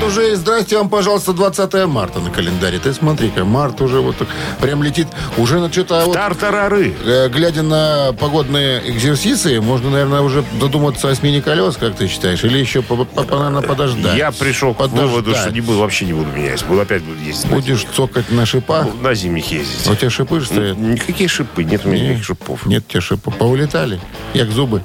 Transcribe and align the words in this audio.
Вот 0.00 0.08
уже 0.08 0.36
здрасте 0.36 0.76
вам, 0.78 0.88
пожалуйста, 0.88 1.32
20 1.32 1.86
марта 1.86 2.20
на 2.20 2.30
календаре. 2.30 2.78
Ты 2.78 2.92
смотри-ка, 2.94 3.44
март 3.44 3.80
уже 3.80 4.00
вот 4.00 4.16
так 4.16 4.28
прям 4.60 4.82
летит. 4.82 5.08
Уже 5.36 5.58
на 5.58 5.70
что-то... 5.72 6.02
Вот, 6.06 6.14
Тартарары. 6.14 6.94
э, 7.04 7.28
глядя 7.28 7.62
на 7.62 8.12
погодные 8.18 8.80
экзерсисы, 8.90 9.60
можно, 9.60 9.90
наверное, 9.90 10.20
уже 10.20 10.44
задуматься 10.60 11.10
о 11.10 11.14
смене 11.14 11.42
колес, 11.42 11.76
как 11.76 11.96
ты 11.96 12.06
считаешь? 12.06 12.44
Или 12.44 12.58
еще, 12.58 12.80
по- 12.82 12.96
наверное, 12.96 13.60
подождать? 13.62 14.16
Я 14.16 14.30
пришел 14.30 14.72
к 14.72 14.78
Подождать. 14.78 15.06
выводу, 15.08 15.34
что 15.34 15.50
не 15.50 15.60
буду, 15.60 15.78
вообще 15.78 16.04
не 16.06 16.12
буду 16.12 16.30
менять. 16.30 16.64
Буду 16.64 16.80
опять 16.80 17.02
буду 17.02 17.20
ездить. 17.20 17.44
на 17.50 17.56
Будешь 17.56 17.80
зимних. 17.80 17.94
цокать 17.94 18.30
на 18.30 18.46
шипах? 18.46 18.86
Ну, 18.86 19.02
На 19.02 19.14
зимних 19.14 19.50
ездить. 19.50 19.86
А 19.88 19.92
У 19.92 19.94
тебя 19.96 20.10
шипы 20.10 20.40
стоят? 20.42 20.76
Никакие 20.78 21.28
шипы, 21.28 21.64
нет 21.64 21.84
у 21.84 21.88
меня 21.88 22.04
никаких 22.10 22.24
шипов. 22.24 22.66
Нет 22.66 22.84
у 22.88 22.90
тебя 22.92 23.00
шипов. 23.00 23.36
Повылетали? 23.36 24.00
Як 24.32 24.48
зубы. 24.50 24.82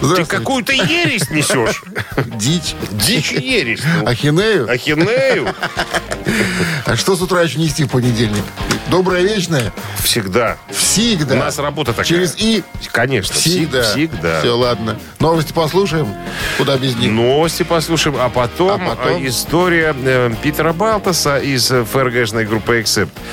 Ты 0.00 0.24
какую-то 0.24 0.72
ересь 0.72 1.30
несешь. 1.30 1.82
Дичь. 2.36 2.74
Дичь 2.92 3.32
и 3.32 3.42
ересь. 3.42 3.82
ну. 3.84 4.08
Ахинею? 4.08 4.70
Ахинею. 4.70 5.54
А 6.86 6.96
что 6.96 7.16
с 7.16 7.22
утра 7.22 7.42
еще 7.42 7.58
нести 7.58 7.84
в 7.84 7.88
понедельник? 7.88 8.42
Доброе 8.88 9.22
вечное? 9.22 9.72
Всегда. 10.02 10.56
Всегда. 10.70 11.34
У 11.34 11.38
нас 11.38 11.58
работа 11.58 11.92
такая. 11.92 12.04
Через 12.06 12.34
«и». 12.38 12.64
Конечно. 12.90 13.34
Всегда. 13.34 13.82
Всегда. 13.82 14.40
Все, 14.40 14.56
ладно. 14.56 14.98
Новости 15.20 15.52
послушаем. 15.52 16.08
Куда 16.58 16.76
без 16.76 16.96
них? 16.96 17.10
Новости 17.12 17.62
послушаем, 17.62 18.16
а 18.18 18.28
потом, 18.28 18.82
А 18.90 18.96
потом? 18.96 19.22
э, 19.22 19.28
история 19.28 19.94
э, 19.96 20.32
Питера 20.42 20.72
Балтаса 20.72 21.38
из 21.38 21.70
э, 21.70 21.84
ФРГшной 21.84 22.46
группы 22.46 22.82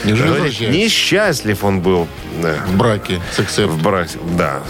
возвращается? 0.03 0.65
несчастлив 0.65 1.63
он 1.63 1.81
был 1.81 2.07
э, 2.43 2.57
В 2.67 2.75
браке 2.77 3.21
с 3.35 3.39
Accept. 3.39 3.67
в 3.67 3.81
браке. 3.81 4.19
Да, 4.37 4.61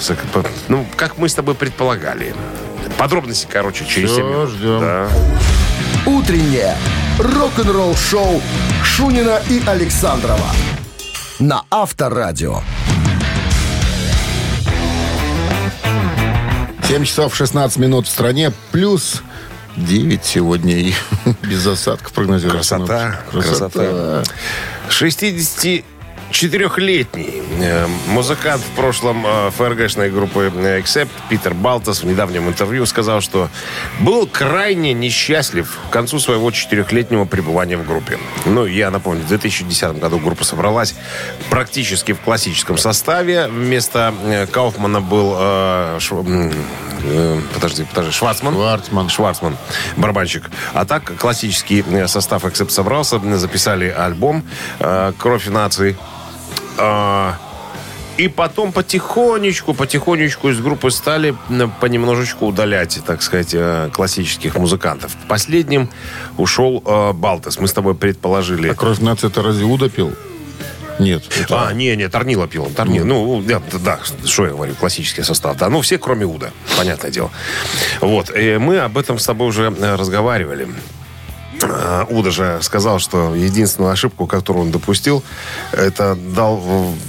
ну, 0.67 0.85
как 0.95 1.17
мы 1.17 1.27
с 1.27 1.33
тобой 1.33 1.55
предполагали. 1.55 2.33
Подробности, 2.97 3.47
короче, 3.51 3.85
через 3.85 4.11
Всё, 4.11 4.17
7 4.17 4.25
минут. 4.27 4.49
ждем. 4.51 4.79
Да. 4.79 5.09
«Утреннее 6.05 6.75
рок-н-ролл-шоу» 7.19 8.41
Шунина 8.83 9.41
и 9.49 9.61
Александрова 9.65 10.51
на 11.39 11.63
Авторадио. 11.69 12.61
7 16.87 17.03
часов 17.03 17.35
16 17.35 17.77
минут 17.77 18.07
в 18.07 18.09
стране. 18.09 18.51
Плюс 18.71 19.21
9 19.75 20.23
сегодня. 20.23 20.77
И 20.77 20.93
без 21.43 21.67
осадков 21.67 22.13
прогнозируют. 22.13 22.59
Красота, 22.59 23.19
Красота. 23.29 24.23
64-летний 24.89 25.85
э, 27.13 27.87
музыкант 28.07 28.61
в 28.61 28.75
прошлом 28.75 29.25
э, 29.25 29.51
ФРГшной 29.51 30.09
группы 30.09 30.51
э, 30.53 30.79
Accept 30.79 31.09
Питер 31.29 31.53
Балтас 31.53 32.03
в 32.03 32.05
недавнем 32.05 32.47
интервью 32.47 32.85
сказал, 32.85 33.21
что 33.21 33.49
был 33.99 34.27
крайне 34.27 34.93
несчастлив 34.93 35.77
к 35.89 35.93
концу 35.93 36.19
своего 36.19 36.51
четырехлетнего 36.51 37.25
пребывания 37.25 37.77
в 37.77 37.85
группе. 37.85 38.19
Ну, 38.45 38.65
я 38.65 38.91
напомню, 38.91 39.23
в 39.23 39.27
2010 39.27 39.99
году 39.99 40.19
группа 40.19 40.43
собралась 40.43 40.95
практически 41.49 42.11
в 42.11 42.19
классическом 42.19 42.77
составе. 42.77 43.47
Вместо 43.47 44.13
Кауфмана 44.51 45.01
был 45.01 45.35
э, 45.37 45.99
м, 46.11 46.53
э, 47.03 47.41
подожди, 47.53 47.85
подожди, 47.85 48.11
Шварцман. 48.11 48.53
Шварцман. 48.53 49.09
Шварцман, 49.09 49.57
барабанщик. 49.95 50.49
А 50.73 50.85
так, 50.85 51.15
классический 51.17 51.83
состав 52.07 52.43
Accept 52.45 52.69
собрался, 52.69 53.19
записали 53.37 53.87
альбом 53.89 54.43
э, 54.79 55.13
«Кровь 55.17 55.47
нации». 55.47 55.95
А, 56.77 57.35
И 58.17 58.27
потом 58.29 58.71
потихонечку, 58.71 59.73
потихонечку 59.75 60.49
из 60.49 60.59
группы 60.59 60.89
стали 60.89 61.35
понемножечку 61.79 62.47
удалять, 62.47 62.99
так 63.05 63.21
сказать, 63.21 63.49
э, 63.53 63.89
классических 63.93 64.55
музыкантов. 64.55 65.15
Последним 65.27 65.89
ушел 66.37 66.81
э, 66.83 67.13
Балтес. 67.13 67.59
Мы 67.59 67.67
с 67.67 67.73
тобой 67.73 67.93
предположили. 67.93 68.69
А 68.69 68.73
кровь 68.73 68.99
нации 68.99 69.27
это 69.27 69.43
разве 69.43 69.65
Уда 69.65 69.87
пил? 69.89 70.13
Нет. 70.99 71.25
это- 71.39 71.67
А, 71.67 71.73
не, 71.73 71.95
не, 71.95 72.09
Торнила 72.09 72.47
пил. 72.47 72.71
Торнила. 72.75 73.05
Ну, 73.05 73.39
да, 73.43 73.61
да, 73.83 73.99
что 74.25 74.45
я 74.47 74.51
говорю, 74.53 74.73
классический 74.73 75.21
состав. 75.21 75.55
Да, 75.57 75.69
ну, 75.69 75.81
все, 75.81 75.99
кроме 75.99 76.25
Уда, 76.25 76.49
понятное 76.75 77.11
дело. 77.11 77.29
Вот, 78.01 78.35
и 78.35 78.57
мы 78.57 78.79
об 78.79 78.97
этом 78.97 79.19
с 79.19 79.25
тобой 79.27 79.47
уже 79.49 79.71
э, 79.77 79.95
разговаривали. 79.95 80.67
А, 81.63 82.05
Уда 82.09 82.31
же 82.31 82.59
сказал, 82.61 82.99
что 82.99 83.35
единственную 83.35 83.91
ошибку, 83.91 84.27
которую 84.27 84.65
он 84.65 84.71
допустил, 84.71 85.23
это 85.71 86.15
дал 86.15 86.61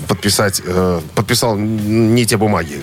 подписать, 0.06 0.62
э, 0.64 1.00
подписал 1.14 1.56
не 1.56 2.24
те 2.26 2.36
бумаги. 2.36 2.82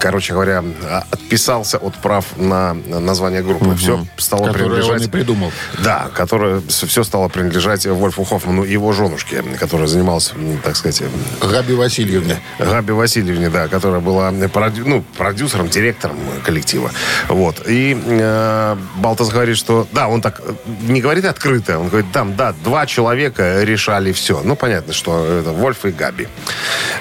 Короче 0.00 0.32
говоря, 0.32 0.64
а- 0.84 1.04
отписался 1.10 1.78
от 1.78 1.94
прав 1.96 2.24
на 2.36 2.74
название 2.74 3.42
группы. 3.42 3.74
Все 3.76 4.04
стало 4.16 4.46
Которое 4.46 4.64
он 4.64 4.70
принадлежать... 4.70 5.06
и 5.06 5.10
придумал. 5.10 5.52
Да, 5.82 6.08
которое 6.14 6.62
все 6.68 7.04
стало 7.04 7.28
принадлежать 7.28 7.86
Вольфу 7.86 8.24
Хоффману 8.24 8.64
и 8.64 8.72
его 8.72 8.92
женушке, 8.92 9.42
которая 9.58 9.86
занималась, 9.86 10.32
так 10.64 10.76
сказать, 10.76 11.02
Габи 11.40 11.74
Васильевна. 11.74 12.36
Габи 12.58 12.92
Васильевне, 12.92 13.50
да, 13.50 13.68
которая 13.68 14.00
была 14.00 14.30
продю- 14.48 14.86
ну, 14.86 15.02
продюсером, 15.16 15.68
директором 15.68 16.16
коллектива. 16.44 16.90
Вот. 17.28 17.62
И 17.66 17.96
э, 18.06 18.76
Балтас 18.96 19.28
говорит, 19.30 19.56
что... 19.56 19.86
Да, 19.92 20.08
он 20.08 20.20
так 20.20 20.40
э, 20.44 20.52
не 20.82 21.00
говорит 21.00 21.24
открыто. 21.24 21.78
Он 21.78 21.88
говорит, 21.88 22.10
там, 22.12 22.36
да, 22.36 22.52
два 22.64 22.86
человека 22.86 23.62
решали 23.62 24.12
все. 24.12 24.40
Ну, 24.42 24.56
понятно, 24.56 24.92
что 24.92 25.24
это 25.24 25.50
Вольф 25.50 25.84
и 25.84 25.90
Габи. 25.90 26.28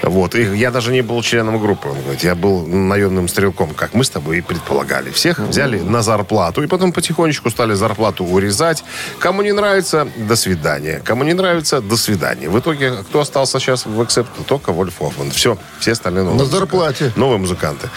Вот. 0.04 0.36
И 0.36 0.44
я 0.44 0.72
даже 0.72 0.92
не 0.92 1.02
был 1.02 1.22
членом 1.22 1.60
группы. 1.60 1.88
Он 1.90 2.02
говорит, 2.02 2.24
я 2.24 2.36
был 2.36 2.66
наемным 2.88 3.28
стрелком, 3.28 3.74
как 3.74 3.94
мы 3.94 4.04
с 4.04 4.10
тобой 4.10 4.38
и 4.40 4.42
предполагали. 4.42 5.12
Всех 5.12 5.40
взяли 5.40 5.80
на 5.80 6.02
зарплату, 6.02 6.64
и 6.64 6.68
потом 6.68 6.92
потихонечку 6.92 7.50
стали 7.50 7.74
зарплату 7.74 8.24
урезать. 8.26 8.84
Кому 9.20 9.42
не 9.42 9.52
нравится, 9.52 10.08
до 10.16 10.36
свидания. 10.36 11.02
Кому 11.04 11.24
не 11.24 11.34
нравится, 11.34 11.82
до 11.82 11.98
свидания. 11.98 12.50
В 12.50 12.60
итоге, 12.60 12.92
кто 13.10 13.20
остался 13.20 13.60
сейчас 13.60 13.86
в 13.86 14.00
Accept? 14.02 14.28
Только 14.48 14.72
Вольф 14.72 14.98
Хоффман. 14.98 15.32
Все, 15.32 15.58
все 15.80 15.92
остальные 15.92 16.24
новые 16.24 16.38
На 16.38 16.44
музыканты. 16.46 16.60
зарплате. 16.60 17.14
Новые 17.16 17.40
музыканты. 17.40 17.90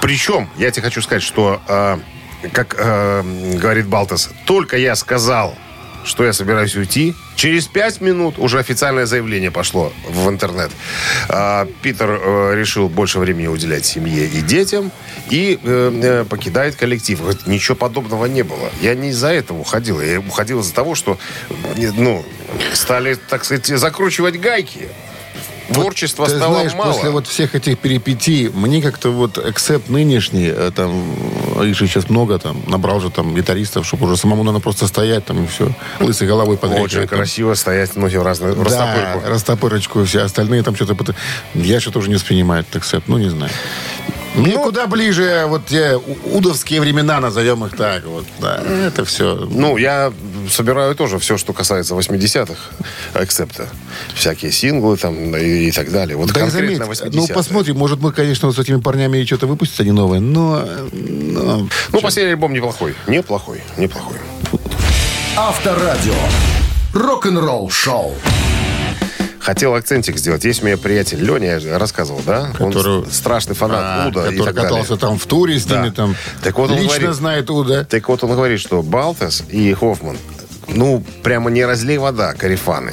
Причем, 0.00 0.48
я 0.56 0.70
тебе 0.70 0.82
хочу 0.84 1.02
сказать, 1.02 1.22
что, 1.22 1.60
э, 1.68 1.98
как 2.52 2.74
э, 2.78 3.22
говорит 3.58 3.86
Балтас, 3.86 4.30
только 4.46 4.76
я 4.76 4.96
сказал, 4.96 5.54
что 6.04 6.24
я 6.24 6.32
собираюсь 6.32 6.74
уйти, 6.76 7.14
через 7.36 7.66
пять 7.66 8.00
минут 8.00 8.38
уже 8.38 8.58
официальное 8.58 9.06
заявление 9.06 9.50
пошло 9.50 9.92
в 10.08 10.28
интернет. 10.28 10.70
А, 11.28 11.66
Питер 11.82 12.10
э, 12.10 12.54
решил 12.54 12.88
больше 12.88 13.18
времени 13.18 13.46
уделять 13.46 13.84
семье 13.84 14.26
и 14.26 14.40
детям 14.40 14.90
и 15.30 15.58
э, 15.62 16.00
э, 16.02 16.24
покидает 16.24 16.76
коллектив. 16.76 17.20
Говорит, 17.20 17.46
ничего 17.46 17.76
подобного 17.76 18.26
не 18.26 18.42
было. 18.42 18.70
Я 18.80 18.94
не 18.94 19.10
из-за 19.10 19.28
этого 19.28 19.58
уходил. 19.58 20.00
Я 20.00 20.20
уходил 20.20 20.60
из-за 20.60 20.74
того, 20.74 20.94
что 20.94 21.18
ну, 21.96 22.24
стали, 22.72 23.14
так 23.14 23.44
сказать, 23.44 23.66
закручивать 23.66 24.40
гайки. 24.40 24.88
Творчества 25.74 26.26
Ты 26.26 26.36
стало 26.36 26.54
знаешь, 26.54 26.74
мало. 26.74 26.92
после 26.92 27.10
вот 27.10 27.26
всех 27.26 27.54
этих 27.54 27.78
перипетий, 27.78 28.48
мне 28.48 28.82
как-то 28.82 29.10
вот 29.10 29.38
эксепт 29.38 29.88
нынешний, 29.88 30.46
э, 30.48 30.70
там, 30.74 31.14
их 31.62 31.76
же 31.76 31.86
сейчас 31.86 32.08
много, 32.08 32.38
там, 32.38 32.62
набрал 32.66 33.00
же 33.00 33.10
там 33.10 33.34
гитаристов, 33.34 33.86
чтобы 33.86 34.06
уже 34.06 34.16
самому 34.16 34.42
надо 34.42 34.60
просто 34.60 34.86
стоять 34.86 35.24
там 35.24 35.44
и 35.44 35.46
все, 35.46 35.70
лысой 36.00 36.26
головой 36.28 36.56
подряд. 36.56 36.82
Очень 36.82 37.06
красиво 37.06 37.54
стоять 37.54 37.96
ноги 37.96 38.16
в 38.16 38.22
разные 38.22 38.54
Да, 38.54 38.62
растопырку. 38.64 39.28
растопырочку, 39.28 40.04
все 40.04 40.20
остальные 40.22 40.62
там 40.62 40.74
что-то... 40.76 41.14
Я 41.54 41.80
что-то 41.80 41.98
уже 41.98 42.08
не 42.08 42.14
воспринимаю 42.14 42.62
этот 42.62 42.76
эксепт, 42.76 43.08
ну, 43.08 43.18
не 43.18 43.28
знаю. 43.28 43.52
Мне 44.34 44.56
куда 44.56 44.86
ближе 44.86 45.44
вот 45.46 45.66
те 45.66 45.96
удовские 45.96 46.80
времена, 46.80 47.20
назовем 47.20 47.64
их 47.66 47.76
так. 47.76 48.04
Вот, 48.04 48.24
да, 48.40 48.62
это 48.86 49.04
все. 49.04 49.34
Ну, 49.50 49.76
я 49.76 50.12
собираю 50.50 50.94
тоже 50.94 51.18
все, 51.18 51.36
что 51.36 51.52
касается 51.52 51.94
80-х 51.94 52.54
акцепта. 53.12 53.68
Всякие 54.14 54.50
синглы 54.52 54.96
там 54.96 55.36
и, 55.36 55.68
и 55.68 55.72
так 55.72 55.90
далее. 55.90 56.16
Вот 56.16 56.32
Да 56.32 56.40
конкретно 56.40 56.86
заметь, 56.86 57.00
80-е. 57.02 57.10
ну, 57.12 57.26
посмотрим, 57.28 57.76
может, 57.76 58.00
мы, 58.00 58.12
конечно, 58.12 58.48
вот 58.48 58.56
с 58.56 58.58
этими 58.58 58.80
парнями 58.80 59.18
и 59.18 59.26
что-то 59.26 59.46
выпустят 59.46 59.80
они 59.80 59.92
новое, 59.92 60.20
но... 60.20 60.66
но 60.92 61.68
Ну, 61.92 62.00
последний 62.00 62.32
альбом 62.32 62.54
неплохой. 62.54 62.94
Неплохой, 63.06 63.62
неплохой. 63.76 64.16
Авторадио. 65.36 66.14
Рок-н-ролл 66.94 67.70
шоу. 67.70 68.14
Хотел 69.42 69.74
акцентик 69.74 70.18
сделать. 70.18 70.44
Есть 70.44 70.62
у 70.62 70.66
меня 70.66 70.76
приятель 70.78 71.18
Леня, 71.20 71.58
я 71.58 71.78
рассказывал, 71.78 72.20
да? 72.24 72.50
Который- 72.52 72.98
Он 72.98 73.10
страшный 73.10 73.56
фанат 73.56 73.80
а, 73.82 74.08
Уда 74.08 74.20
и 74.28 74.36
который 74.36 74.44
так 74.46 74.54
далее. 74.54 74.70
катался 74.70 74.96
там 74.96 75.18
в 75.18 75.26
туре 75.26 75.58
с 75.58 75.64
Да. 75.64 75.80
ними, 75.82 75.90
там, 75.92 76.14
Так 76.44 76.58
вот 76.58 76.70
он 76.70 76.76
лично 76.76 76.88
говорит- 76.98 77.16
знает 77.16 77.50
Уда. 77.50 77.84
Так 77.84 78.08
вот 78.08 78.22
он 78.22 78.30
говорит, 78.30 78.60
что 78.60 78.82
Балтес 78.82 79.42
и 79.50 79.74
Хоффман, 79.74 80.16
ну, 80.68 81.04
прямо 81.24 81.50
не 81.50 81.64
разлей 81.64 81.98
вода, 81.98 82.34
карифаны. 82.34 82.92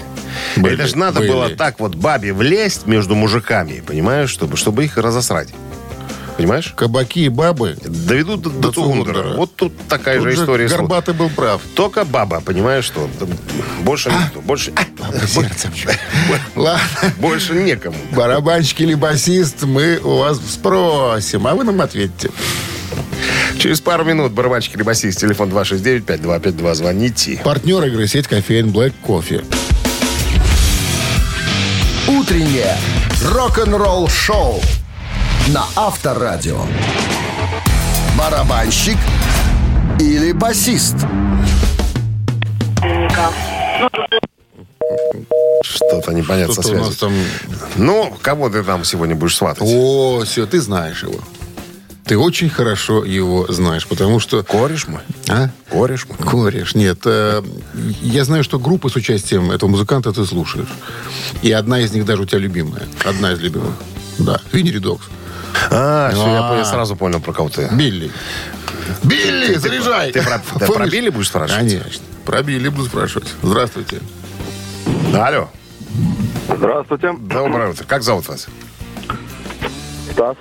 Были, 0.56 0.74
Это 0.76 0.88
же 0.88 0.98
надо 0.98 1.20
были. 1.20 1.32
было 1.32 1.50
так 1.50 1.80
вот 1.80 1.94
бабе 1.96 2.34
влезть 2.34 2.88
между 2.88 3.14
мужиками, 3.16 3.84
понимаешь, 3.86 4.30
чтобы, 4.32 4.58
чтобы 4.58 4.86
их 4.86 4.98
разосрать. 4.98 5.50
Понимаешь? 6.40 6.74
Кабаки 6.74 7.26
и 7.26 7.28
бабы. 7.28 7.76
Доведут 7.84 8.44
до, 8.44 8.50
до 8.50 8.72
Цугундера. 8.72 9.14
Цугундера. 9.14 9.38
Вот 9.38 9.56
тут 9.58 9.74
такая 9.90 10.20
Тут 10.20 10.24
же 10.24 10.32
же 10.32 10.42
история. 10.42 10.70
Горбатый 10.70 11.14
был 11.14 11.30
прав. 11.30 11.62
Только 11.76 12.06
баба, 12.06 12.40
понимаешь, 12.40 12.86
что? 12.86 13.10
Больше 13.82 14.10
никто. 14.10 14.40
Больше, 14.40 14.72
Ладно. 16.56 16.82
больше 17.18 17.56
некому. 17.56 17.98
Барабанщик 18.14 18.80
или 18.80 18.94
басист, 18.94 19.64
мы 19.64 19.98
у 20.02 20.20
вас 20.20 20.40
спросим, 20.50 21.46
а 21.46 21.56
вы 21.56 21.66
нам 21.66 21.82
ответьте. 21.82 22.30
Через 23.58 23.82
пару 23.82 24.06
минут 24.06 24.32
барабанщик 24.32 24.78
или 24.78 24.84
басист. 24.84 25.20
Телефон 25.20 25.50
269-5252. 25.50 26.74
Звоните. 26.74 27.42
Партнер 27.44 27.84
игры 27.84 28.08
сеть 28.08 28.30
кофеин 28.30 28.70
Black 28.70 28.94
Кофе. 29.02 29.44
Утреннее 32.08 32.78
рок-н-ролл-шоу 33.26 34.62
на 35.54 35.66
Авторадио. 35.76 36.62
Барабанщик 38.18 38.98
или 40.00 40.32
басист? 40.32 40.96
Что-то 45.64 46.14
непонятно 46.14 46.54
со 46.54 46.62
Что-то 46.62 46.76
у 46.76 46.80
нас 46.80 46.98
связью. 46.98 47.00
там... 47.48 47.64
Ну, 47.78 48.16
кого 48.22 48.50
ты 48.50 48.64
там 48.64 48.84
сегодня 48.84 49.16
будешь 49.16 49.36
сватать? 49.36 49.64
О, 49.64 50.24
все, 50.24 50.46
ты 50.46 50.62
знаешь 50.62 51.02
его. 51.04 51.20
Ты 52.06 52.18
очень 52.18 52.50
хорошо 52.50 53.04
его 53.04 53.46
знаешь, 53.52 53.88
потому 53.88 54.20
что... 54.20 54.44
Кореш 54.44 54.88
мой? 54.88 55.02
А? 55.30 55.50
Кореш 55.72 56.08
мой? 56.08 56.18
Кореш, 56.18 56.76
нет. 56.76 57.00
э, 57.06 57.44
я 58.02 58.24
знаю, 58.24 58.44
что 58.44 58.60
группы 58.60 58.90
с 58.90 58.96
участием 58.96 59.52
этого 59.52 59.70
музыканта 59.70 60.12
ты 60.12 60.26
слушаешь. 60.26 60.70
И 61.44 61.52
одна 61.52 61.80
из 61.80 61.92
них 61.92 62.06
даже 62.06 62.24
у 62.24 62.26
тебя 62.26 62.40
любимая. 62.40 62.84
Одна 63.06 63.34
из 63.34 63.40
любимых. 63.40 63.74
Да, 64.18 64.42
Винни 64.52 64.70
Редокс. 64.70 65.06
А, 65.72 66.10
все, 66.12 66.28
я, 66.28 66.50
А. 66.50 66.58
я 66.58 66.66
сразу 66.66 66.96
понял, 66.96 67.20
про 67.20 67.34
кого 67.34 67.50
ты. 67.50 67.70
Билли. 67.72 68.12
Билли, 69.04 69.56
заряжай! 69.56 70.12
ты 70.12 70.22
про- 70.24 70.42
ты 70.60 70.72
про 70.72 70.88
Билли 70.88 71.10
будешь 71.10 71.28
спрашивать? 71.28 71.80
Конечно. 71.80 72.04
Про 72.26 72.42
Билли 72.44 72.70
буду 72.70 72.88
спрашивать. 72.88 73.28
Здравствуйте. 73.42 74.00
Алло. 75.14 75.50
Здравствуйте, 76.56 77.14
Доброе 77.20 77.70
утро. 77.72 77.84
Как 77.86 78.04
зовут 78.04 78.28
вас? 78.28 78.48
Стас. 80.12 80.36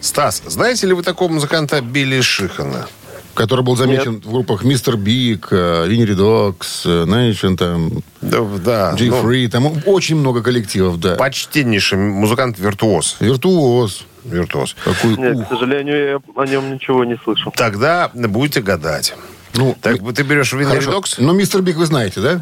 Стас, 0.00 0.42
знаете 0.46 0.86
ли 0.86 0.94
вы 0.94 1.02
такого 1.02 1.30
музыканта 1.30 1.80
Билли 1.80 2.20
Шихана? 2.20 2.86
Который 3.34 3.64
был 3.64 3.76
замечен 3.76 4.20
в 4.20 4.32
группах 4.32 4.64
Mr. 4.64 4.96
Big, 4.96 5.52
Winery 5.52 6.04
Dogs, 6.04 6.84
Niacin, 6.84 7.54
там, 7.54 7.90
Да, 8.20 8.40
да. 8.42 8.92
Джей 8.96 9.10
ну, 9.10 9.22
Фри. 9.22 9.48
Там 9.48 9.72
очень 9.86 10.16
много 10.16 10.42
коллективов, 10.42 10.98
да. 10.98 11.14
почтеннейший 11.14 11.96
музыкант-виртуоз. 11.98 13.16
Виртуоз. 13.20 14.04
Виртуоз. 14.24 14.74
Какой 14.84 15.16
Нет, 15.16 15.36
ух. 15.36 15.46
к 15.46 15.48
сожалению, 15.48 16.08
я 16.36 16.42
о 16.42 16.46
нем 16.46 16.72
ничего 16.74 17.04
не 17.04 17.16
слышал. 17.22 17.52
Тогда 17.52 18.10
будете 18.14 18.60
гадать. 18.60 19.14
Ну, 19.54 19.76
Так, 19.80 19.96
ты 20.14 20.22
берешь. 20.22 20.52
Редокс? 20.52 21.18
Но 21.18 21.32
Мистер 21.32 21.62
Биг 21.62 21.76
вы 21.76 21.86
знаете, 21.86 22.20
да? 22.20 22.40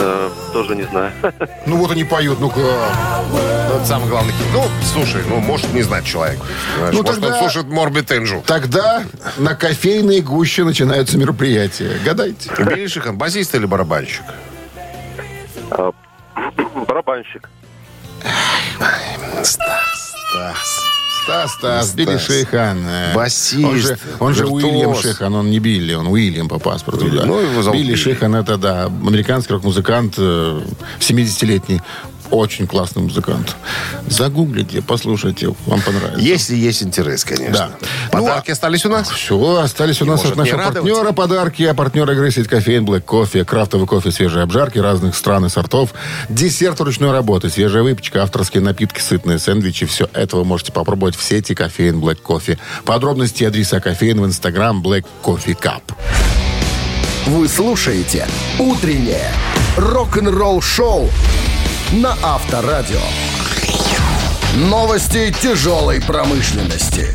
Э, 0.00 0.30
тоже 0.52 0.76
не 0.76 0.84
знаю. 0.84 1.12
Ну 1.66 1.76
вот 1.76 1.90
они 1.90 2.04
поют, 2.04 2.40
ну-ка. 2.40 2.60
Вот 3.70 3.86
самый 3.86 4.08
главный 4.08 4.32
хит. 4.32 4.46
Ну, 4.52 4.64
слушай, 4.92 5.22
ну, 5.28 5.38
может 5.40 5.72
не 5.74 5.82
знать 5.82 6.04
человек. 6.06 6.38
Понимаешь? 6.74 6.94
Ну, 6.94 7.02
может, 7.02 7.20
тогда- 7.20 7.34
он 7.36 7.40
слушает 7.42 7.66
Морбит 7.66 8.10
Энджел. 8.10 8.42
Тогда 8.42 9.02
на 9.36 9.54
кофейной 9.54 10.20
гуще 10.20 10.64
начинаются 10.64 11.18
мероприятия. 11.18 11.98
Гадайте. 12.04 12.50
Шихан, 12.88 13.18
басист 13.18 13.54
или 13.54 13.66
барабанщик? 13.66 14.22
А, 15.70 15.92
Барабанщик. 16.86 17.48
Стас. 20.30 20.84
Стас, 21.24 21.52
Стас, 21.52 21.94
Билли 21.94 22.16
Шейхан. 22.16 22.78
э, 22.86 23.14
Басист, 23.14 23.64
Он 23.64 23.76
же, 23.78 23.98
он 24.18 24.34
же. 24.34 24.46
Уильям 24.46 24.94
Шейхан, 24.94 25.34
он 25.34 25.50
не 25.50 25.58
Билли, 25.58 25.92
он 25.92 26.06
Уильям 26.06 26.48
по 26.48 26.58
паспорту. 26.58 27.10
Да. 27.10 27.26
Ну, 27.26 27.38
его 27.38 27.62
зовут 27.62 27.78
Билли 27.78 27.88
Билли. 27.88 27.96
Шейхан, 27.96 28.34
это, 28.34 28.56
да, 28.56 28.86
американский 28.86 29.52
рок-музыкант, 29.52 30.14
э, 30.16 30.62
70-летний. 31.00 31.82
Очень 32.30 32.66
классный 32.66 33.02
музыкант. 33.02 33.56
Загуглите, 34.06 34.82
послушайте, 34.82 35.54
вам 35.66 35.80
понравится. 35.80 36.20
Если 36.20 36.56
есть 36.56 36.82
интерес, 36.82 37.24
конечно. 37.24 37.70
Да. 37.80 37.88
Подарки 38.10 38.50
остались 38.50 38.84
у 38.84 38.90
нас? 38.90 39.08
Все, 39.08 39.56
остались 39.56 40.02
у 40.02 40.04
нас 40.04 40.24
от 40.24 40.36
нашего 40.36 40.70
партнера 40.70 41.12
подарки. 41.12 41.62
А 41.62 41.74
партнер 41.74 42.10
игры 42.10 42.30
сеть 42.30 42.48
кофеин 42.48 42.84
Black 42.84 43.00
Кофе. 43.00 43.44
Крафтовый 43.44 43.86
кофе 43.86 44.10
свежей 44.10 44.42
обжарки 44.42 44.78
разных 44.78 45.16
стран 45.16 45.46
и 45.46 45.48
сортов. 45.48 45.94
Десерт 46.28 46.80
ручной 46.80 47.12
работы, 47.12 47.48
свежая 47.48 47.82
выпечка, 47.82 48.22
авторские 48.22 48.62
напитки, 48.62 49.00
сытные 49.00 49.38
сэндвичи. 49.38 49.86
Все 49.86 50.08
это 50.12 50.36
вы 50.36 50.44
можете 50.44 50.72
попробовать 50.72 51.16
в 51.16 51.22
сети 51.22 51.54
кофеин 51.54 51.98
Black 51.98 52.16
Кофе. 52.16 52.58
Подробности 52.84 53.44
и 53.44 53.46
адреса 53.46 53.80
кофеин 53.80 54.20
в 54.20 54.26
инстаграм 54.26 54.82
Black 54.82 55.06
Coffee 55.22 55.58
Cup. 55.58 55.82
Вы 57.26 57.48
слушаете 57.48 58.26
«Утреннее 58.58 59.30
рок-н-ролл-шоу» 59.76 61.10
на 61.92 62.16
Авторадио. 62.22 63.00
Новости 64.56 65.34
тяжелой 65.40 66.00
промышленности. 66.00 67.14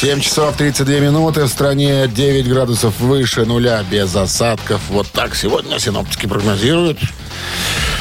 7 0.00 0.20
часов 0.20 0.56
32 0.56 1.00
минуты. 1.00 1.42
В 1.44 1.48
стране 1.48 2.06
9 2.06 2.48
градусов 2.48 2.98
выше 3.00 3.44
нуля 3.44 3.82
без 3.90 4.14
осадков. 4.14 4.80
Вот 4.88 5.10
так 5.10 5.34
сегодня 5.34 5.78
синоптики 5.78 6.26
прогнозируют. 6.26 6.98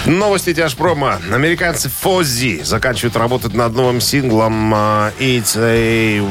Новости 0.05 0.53
тяжпрома. 0.53 1.19
Американцы 1.33 1.89
Фоззи 1.89 2.61
заканчивают 2.63 3.15
работать 3.15 3.53
над 3.55 3.73
новым 3.73 4.01
синглом 4.01 4.73
а, 4.75 5.11
It's 5.19 5.57
a... 5.57 6.21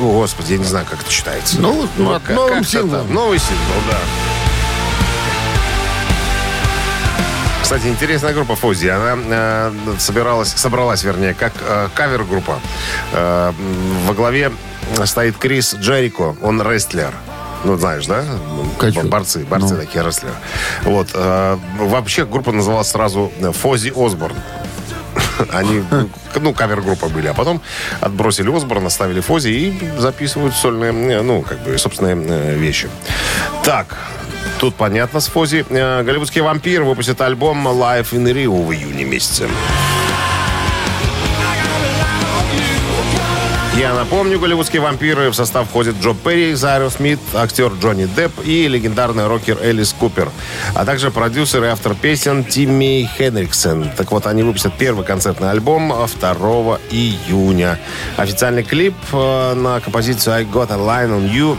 О, 0.00 0.12
господи, 0.12 0.52
я 0.52 0.58
не 0.58 0.64
знаю, 0.64 0.86
как 0.90 1.02
это 1.02 1.10
читается. 1.12 1.60
Ну, 1.60 1.86
ну, 1.96 2.14
как- 2.14 2.30
новым 2.30 2.54
как-то 2.54 2.70
синглом. 2.70 3.14
Новый 3.14 3.38
сингл, 3.38 3.80
да. 3.88 3.98
Кстати, 7.70 7.86
интересная 7.86 8.32
группа 8.32 8.56
Фози. 8.56 8.88
Она 8.88 9.16
э, 9.16 9.72
собиралась, 9.96 10.48
собралась, 10.48 11.04
вернее, 11.04 11.34
как 11.34 11.52
э, 11.64 11.88
кавер-группа. 11.94 12.58
Э, 13.12 13.52
во 14.08 14.12
главе 14.12 14.50
стоит 15.04 15.36
Крис 15.36 15.76
Джерико. 15.76 16.34
Он 16.42 16.60
рестлер. 16.62 17.14
Ну, 17.62 17.76
знаешь, 17.76 18.06
да? 18.06 18.24
Качу. 18.76 19.02
Борцы, 19.02 19.44
борцы 19.44 19.74
Ну. 19.74 19.80
такие 19.80 20.04
рестлеры. 20.04 20.34
Вот. 20.82 21.10
э, 21.14 21.58
вообще 21.78 22.26
группа 22.26 22.50
называлась 22.50 22.88
сразу 22.88 23.30
Фози 23.40 23.92
Осборн. 23.94 24.34
Они, 25.52 25.84
ну, 26.40 26.52
кавер-группа 26.52 27.08
были. 27.08 27.28
А 27.28 27.34
потом 27.34 27.62
отбросили 28.00 28.52
Осборна, 28.52 28.90
ставили 28.90 29.20
Фози 29.20 29.48
и 29.48 29.90
записывают 29.96 30.56
сольные, 30.56 30.90
э, 30.92 31.22
ну, 31.22 31.42
как 31.42 31.60
бы, 31.60 31.78
собственные 31.78 32.16
э, 32.16 32.56
вещи. 32.56 32.90
Так, 33.62 33.96
тут 34.60 34.74
понятно 34.74 35.20
с 35.20 35.26
Фози. 35.26 35.64
Э, 35.70 36.02
Голливудские 36.02 36.44
вампиры 36.44 36.84
выпустят 36.84 37.20
альбом 37.22 37.66
Live 37.66 38.10
in 38.12 38.30
Rio 38.30 38.64
в 38.64 38.72
июне 38.72 39.04
месяце. 39.04 39.48
Я 43.76 43.94
напомню, 43.94 44.38
голливудские 44.38 44.82
вампиры 44.82 45.30
в 45.30 45.34
состав 45.34 45.68
входят 45.68 45.96
Джо 46.02 46.12
Перри, 46.12 46.52
Зайро 46.52 46.90
Смит, 46.90 47.18
актер 47.32 47.72
Джонни 47.80 48.04
Депп 48.04 48.32
и 48.44 48.68
легендарный 48.68 49.26
рокер 49.26 49.56
Элис 49.62 49.94
Купер, 49.98 50.28
а 50.74 50.84
также 50.84 51.10
продюсер 51.10 51.64
и 51.64 51.68
автор 51.68 51.94
песен 51.94 52.44
Тимми 52.44 53.08
Хенриксен. 53.16 53.90
Так 53.96 54.12
вот, 54.12 54.26
они 54.26 54.42
выпустят 54.42 54.74
первый 54.76 55.06
концертный 55.06 55.50
альбом 55.50 55.94
2 56.20 56.78
июня. 56.90 57.78
Официальный 58.18 58.64
клип 58.64 58.94
э, 59.12 59.54
на 59.54 59.80
композицию 59.80 60.34
I 60.34 60.44
Got 60.44 60.70
a 60.72 60.76
Line 60.76 61.16
on 61.16 61.32
You 61.32 61.56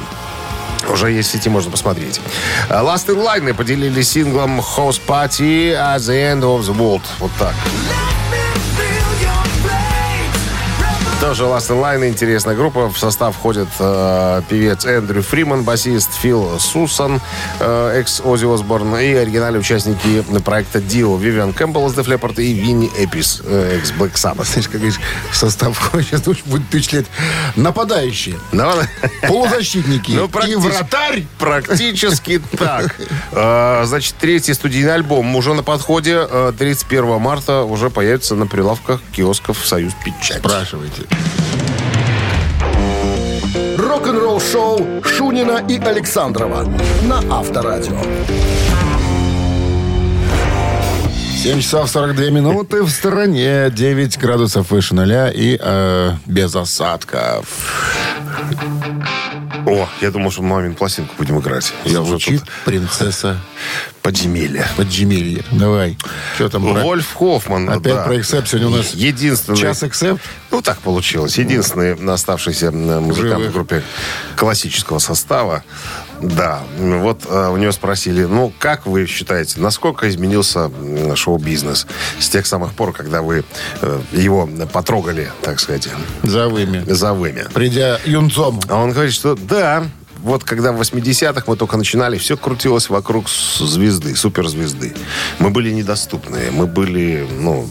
уже 0.89 1.11
есть 1.11 1.29
в 1.29 1.31
сети, 1.33 1.49
можно 1.49 1.71
посмотреть. 1.71 2.19
Э, 2.69 2.81
Last 2.81 3.07
in 3.07 3.23
Line 3.23 3.53
поделились 3.53 4.11
синглом 4.11 4.59
House 4.59 4.99
Party 5.05 5.73
at 5.73 5.97
the 5.99 6.33
End 6.33 6.41
of 6.41 6.61
the 6.61 6.75
World. 6.75 7.01
Вот 7.19 7.31
так. 7.39 7.53
Тоже 11.21 11.43
Last 11.43 11.69
in 11.69 11.79
Line 11.79 12.09
интересная 12.09 12.55
группа. 12.55 12.89
В 12.89 12.97
состав 12.97 13.35
входят 13.35 13.67
э, 13.77 14.41
певец 14.49 14.85
Эндрю 14.85 15.21
Фриман, 15.21 15.63
басист 15.63 16.11
Фил 16.15 16.59
Сусан, 16.59 17.21
э, 17.59 17.99
экс 17.99 18.21
Ози 18.25 18.51
Осборн 18.51 18.97
и 18.97 19.13
оригинальные 19.13 19.59
участники 19.59 20.23
проекта 20.43 20.81
Дио 20.81 21.15
Вивиан 21.17 21.53
Кэмпбелл 21.53 21.89
из 21.89 21.93
Def 21.93 22.07
Leppard 22.07 22.41
и 22.41 22.53
Винни 22.53 22.89
Эпис, 22.97 23.43
э, 23.45 23.77
экс 23.79 23.91
Black 23.91 24.13
Sabbath. 24.15 24.45
Знаешь, 24.45 24.67
как 24.67 24.81
говоришь, 24.81 24.99
в 25.31 25.35
состав 25.37 25.91
сейчас 25.93 26.21
будет 26.21 26.63
впечатлять 26.63 27.05
нападающие, 27.55 28.39
Ну, 28.51 28.71
полузащитники 29.27 30.11
Ну, 30.13 30.25
и 30.25 30.27
практически- 30.27 30.67
вратарь. 30.67 31.25
Практически 31.37 32.39
так. 32.57 32.95
Э, 33.31 33.83
Значит, 33.85 34.15
третий 34.19 34.55
студийный 34.55 34.95
альбом 34.95 35.35
уже 35.35 35.53
на 35.53 35.61
подходе. 35.61 36.25
Э, 36.27 36.51
31 36.57 37.19
марта 37.19 37.61
уже 37.61 37.91
появится 37.91 38.33
на 38.33 38.47
прилавках 38.47 39.01
киосков 39.15 39.59
«Союз 39.63 39.93
Печать». 40.03 40.39
Спрашивайте. 40.39 41.03
Рок-н-ролл-шоу 43.77 45.03
Шунина 45.03 45.63
и 45.67 45.77
Александрова 45.77 46.65
на 47.03 47.19
Авторадио. 47.29 47.99
7 51.41 51.59
часов 51.59 51.89
42 51.89 52.29
минуты 52.29 52.83
в 52.83 52.89
стороне, 52.89 53.71
9 53.71 54.19
градусов 54.19 54.69
выше 54.69 54.93
нуля 54.93 55.31
и 55.31 55.57
э, 55.59 56.11
без 56.27 56.55
осадков. 56.55 57.47
О, 59.65 59.87
я 60.01 60.11
думал, 60.11 60.31
что 60.31 60.41
мамин 60.41 60.75
пластинку 60.75 61.13
будем 61.17 61.39
играть. 61.39 61.73
Я 61.85 62.01
уже 62.01 62.11
Звучит 62.11 62.39
тут 62.41 62.49
принцесса 62.65 63.37
подземелье. 64.01 64.67
подземелья. 64.77 65.43
Давай. 65.51 65.97
Что 66.35 66.49
там 66.49 66.63
про... 66.63 66.81
Вольф 66.81 67.13
Хоффман. 67.13 67.69
Опять 67.69 67.93
да. 67.93 68.03
про 68.03 68.15
Accept 68.15 68.47
сегодня 68.47 68.67
у 68.67 68.71
нас 68.71 68.93
Единственный. 68.93 69.57
час 69.57 69.83
эксепт? 69.83 70.21
Ну, 70.49 70.61
так 70.61 70.79
получилось. 70.79 71.37
Единственный 71.37 71.93
оставшийся 72.13 72.71
музыкант 72.71 73.33
Живых. 73.33 73.49
в 73.49 73.53
группе 73.53 73.83
классического 74.35 74.99
состава. 74.99 75.63
Да. 76.21 76.61
Вот 76.77 77.25
э, 77.27 77.49
у 77.49 77.57
него 77.57 77.71
спросили, 77.71 78.23
ну, 78.23 78.53
как 78.59 78.85
вы 78.85 79.05
считаете, 79.05 79.59
насколько 79.59 80.09
изменился 80.09 80.71
шоу-бизнес 81.15 81.87
с 82.19 82.29
тех 82.29 82.45
самых 82.45 82.73
пор, 82.73 82.93
когда 82.93 83.21
вы 83.21 83.43
э, 83.81 84.01
его 84.11 84.47
потрогали, 84.71 85.31
так 85.41 85.59
сказать, 85.59 85.89
За 86.23 86.47
вами. 86.47 86.83
за 86.87 87.13
вымя? 87.13 87.47
Придя 87.53 87.99
юнцом. 88.05 88.59
А 88.67 88.77
он 88.81 88.91
говорит, 88.91 89.13
что 89.13 89.35
да, 89.35 89.83
вот 90.21 90.43
когда 90.43 90.71
в 90.71 90.79
80-х 90.79 91.43
мы 91.47 91.55
только 91.55 91.77
начинали, 91.77 92.17
все 92.17 92.37
крутилось 92.37 92.89
вокруг 92.89 93.27
звезды, 93.29 94.15
суперзвезды. 94.15 94.93
Мы 95.39 95.49
были 95.49 95.71
недоступны, 95.71 96.51
мы 96.51 96.67
были, 96.67 97.27
ну, 97.39 97.67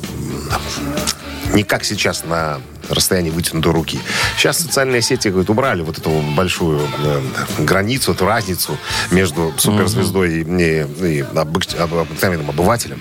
не 1.54 1.62
как 1.64 1.84
сейчас 1.84 2.24
на 2.24 2.60
расстоянии 2.88 3.30
вытянутой 3.30 3.72
руки. 3.72 4.00
Сейчас 4.36 4.58
социальные 4.58 5.02
сети, 5.02 5.28
говорят, 5.28 5.50
убрали 5.50 5.82
вот 5.82 5.98
эту 5.98 6.10
большую 6.34 6.80
э, 7.04 7.20
границу, 7.58 8.12
эту 8.12 8.26
разницу 8.26 8.76
между 9.10 9.52
суперзвездой 9.56 10.40
и, 10.40 10.40
и- 10.42 11.18
и 11.18 11.20
обыч- 11.22 11.76
об- 11.78 11.94
обыкновенным 11.94 12.50
обывателем. 12.50 13.00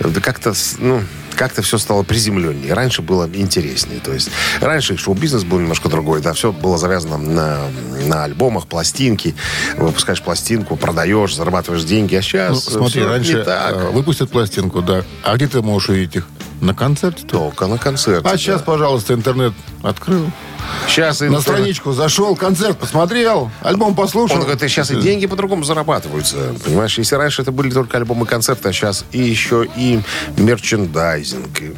Да 0.00 0.20
как-то, 0.20 0.52
ну, 0.78 1.02
как-то 1.36 1.62
все 1.62 1.78
стало 1.78 2.02
приземленнее. 2.02 2.74
Раньше 2.74 3.00
было 3.00 3.28
интереснее. 3.32 4.00
То 4.00 4.12
есть 4.12 4.30
раньше 4.60 4.96
шоу-бизнес 4.98 5.44
был 5.44 5.58
немножко 5.60 5.88
другой. 5.88 6.20
Да, 6.20 6.34
все 6.34 6.52
было 6.52 6.76
завязано 6.76 7.16
на, 7.16 7.60
на 8.06 8.24
альбомах, 8.24 8.66
пластинки. 8.66 9.34
Выпускаешь 9.76 10.20
пластинку, 10.20 10.76
продаешь, 10.76 11.34
зарабатываешь 11.34 11.84
деньги. 11.84 12.14
А 12.16 12.18
Ну, 12.18 12.24
сейчас 12.24 12.64
смотри, 12.64 13.04
раньше 13.04 13.34
не 13.38 13.44
так. 13.44 13.74
э, 13.74 13.90
выпустят 13.90 14.30
пластинку, 14.30 14.82
да. 14.82 15.02
А 15.22 15.36
где 15.36 15.46
ты 15.48 15.62
можешь 15.62 15.88
увидеть 15.88 16.16
их? 16.16 16.26
На 16.60 16.74
концерте? 16.74 17.24
Только 17.26 17.66
на 17.66 17.78
концерте. 17.78 18.28
А 18.28 18.36
сейчас, 18.36 18.60
пожалуйста, 18.62 19.14
интернет 19.14 19.52
открыл. 19.82 20.30
Сейчас 20.86 21.20
На 21.20 21.40
страничку 21.40 21.92
зашел, 21.92 22.36
концерт 22.36 22.78
посмотрел, 22.78 23.50
альбом 23.62 23.94
послушал. 23.94 24.36
Он 24.36 24.42
говорит, 24.42 24.60
сейчас 24.62 24.90
и 24.90 24.96
деньги 25.00 25.26
по-другому 25.26 25.64
зарабатываются. 25.64 26.54
Понимаешь, 26.64 26.98
если 26.98 27.14
раньше 27.16 27.42
это 27.42 27.50
были 27.50 27.70
только 27.70 27.96
альбомы 27.96 28.26
концерты, 28.26 28.68
а 28.68 28.72
сейчас 28.72 29.04
и 29.10 29.20
еще 29.22 29.66
и 29.74 30.00
мерчендайзинг, 30.36 31.62
и, 31.62 31.74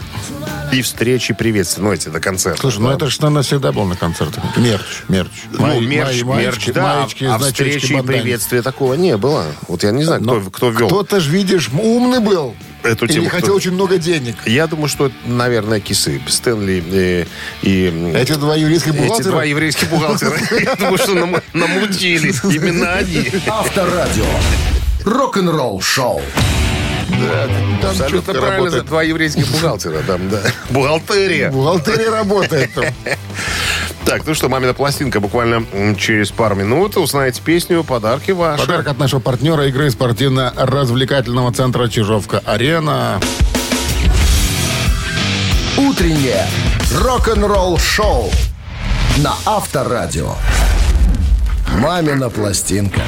и 0.77 0.83
встречи, 0.83 1.33
приветствия, 1.33 1.85
ну, 1.85 1.93
эти 1.93 2.09
до 2.09 2.19
концерта. 2.21 2.61
Слушай, 2.61 2.81
ну 2.81 2.91
это 2.91 3.07
же, 3.07 3.19
наверное, 3.21 3.43
всегда 3.43 3.71
был 3.73 3.85
на 3.85 3.97
концертах. 3.97 4.43
Мерч, 4.57 4.83
мерч. 5.09 5.31
Ну, 5.53 5.61
Май- 5.61 5.81
мерч, 5.81 6.23
май- 6.25 6.45
мерч, 6.45 6.57
маечки, 6.57 6.71
да, 6.73 6.97
маечки, 7.01 7.25
а 7.25 7.39
значочки, 7.39 7.79
встречи 7.79 7.93
и 7.93 8.03
приветствия 8.03 8.63
такого 8.63 8.95
не 8.95 9.17
было. 9.17 9.45
Вот 9.69 9.85
я 9.85 9.93
не 9.93 10.03
знаю, 10.05 10.23
кто, 10.23 10.35
Но 10.41 10.51
кто 10.51 10.71
вел. 10.71 10.87
Кто-то 10.89 11.21
же, 11.21 11.31
видишь, 11.31 11.71
умный 11.73 12.19
был. 12.21 12.55
Эту 12.83 13.05
Или 13.07 13.13
тему 13.15 13.29
хотел 13.31 13.47
кто- 13.49 13.57
очень 13.57 13.73
много 13.73 13.97
денег. 13.99 14.37
Я 14.47 14.67
думаю, 14.67 14.89
что, 14.89 15.07
это, 15.07 15.15
наверное, 15.25 15.81
кисы. 15.81 16.21
Стэнли 16.27 16.83
и... 16.91 17.27
и 17.63 18.13
Эти 18.15 18.33
два 18.33 18.57
еврейских 18.57 18.93
эти 18.95 18.99
бухгалтера. 19.03 19.31
два 19.31 19.45
еврейских 19.45 19.89
бухгалтера. 19.89 20.37
Я 20.61 20.75
думаю, 20.75 20.99
что 20.99 21.15
нам- 21.15 21.37
намутили. 21.53 22.33
Именно 22.55 22.93
они. 22.95 23.31
Авторадио. 23.47 24.25
Рок-н-ролл 25.05 25.81
шоу. 25.81 26.23
Там 27.81 27.91
Абсолютно 27.91 28.33
правильно. 28.33 28.57
работает. 28.57 28.87
Два 28.87 29.03
еврейских 29.03 29.47
бухгалтера. 29.49 29.99
Там, 30.07 30.29
да. 30.31 30.41
Бухгалтерия. 30.71 31.51
Бухгалтерия 31.51 32.11
работает 32.11 32.73
там. 32.75 32.85
Так, 34.13 34.27
ну 34.27 34.35
что, 34.35 34.51
мамина 34.51 34.75
пластинка 34.75 35.21
буквально 35.21 35.65
через 35.97 36.31
пару 36.31 36.55
минут. 36.55 36.99
Узнаете 36.99 37.41
песню, 37.41 37.83
подарки 37.83 38.31
ваши. 38.33 38.61
Подарок 38.61 38.89
от 38.89 38.99
нашего 38.99 39.21
партнера 39.21 39.67
игры 39.69 39.91
спортивно-развлекательного 39.91 41.51
центра 41.51 41.89
«Чижовка-Арена». 41.89 43.19
Утреннее 45.79 46.47
рок-н-ролл 46.95 47.79
шоу 47.79 48.31
на 49.17 49.33
Авторадио. 49.47 50.35
Мамина 51.79 52.29
пластинка. 52.29 53.01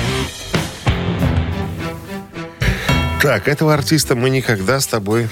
Так, 3.20 3.46
этого 3.46 3.74
артиста 3.74 4.14
мы 4.14 4.30
никогда 4.30 4.80
с 4.80 4.86
тобой... 4.86 5.28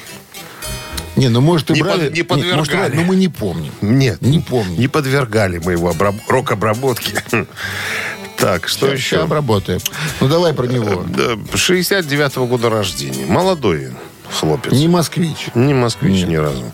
Не, 1.16 1.28
ну 1.28 1.40
может 1.40 1.70
и 1.70 1.74
Не 1.74 1.82
брали. 1.82 2.06
под- 2.08 2.14
не 2.16 2.22
подвергали. 2.22 2.56
может, 2.58 2.72
и 2.72 2.76
брали, 2.76 2.94
но 2.96 3.02
мы 3.02 3.16
не 3.16 3.28
помним. 3.28 3.72
Нет, 3.80 4.20
Не 4.22 4.40
помню. 4.40 4.78
Не 4.78 4.88
подвергали 4.88 5.58
мы 5.58 5.72
его 5.72 5.90
обраб- 5.90 6.20
рок-обработке. 6.28 7.22
Так, 8.38 8.66
что 8.66 8.86
Сейчас 8.88 8.98
еще? 8.98 9.16
обработаем. 9.20 9.78
Ну 10.20 10.26
давай 10.26 10.52
про 10.52 10.66
него. 10.66 11.04
Да, 11.06 11.34
69-го 11.54 12.46
года 12.46 12.70
рождения. 12.70 13.24
Молодой 13.26 13.90
хлопец. 14.32 14.72
Не 14.72 14.88
москвич. 14.88 15.48
Не 15.54 15.74
москвич 15.74 16.24
ни 16.26 16.36
разу. 16.36 16.64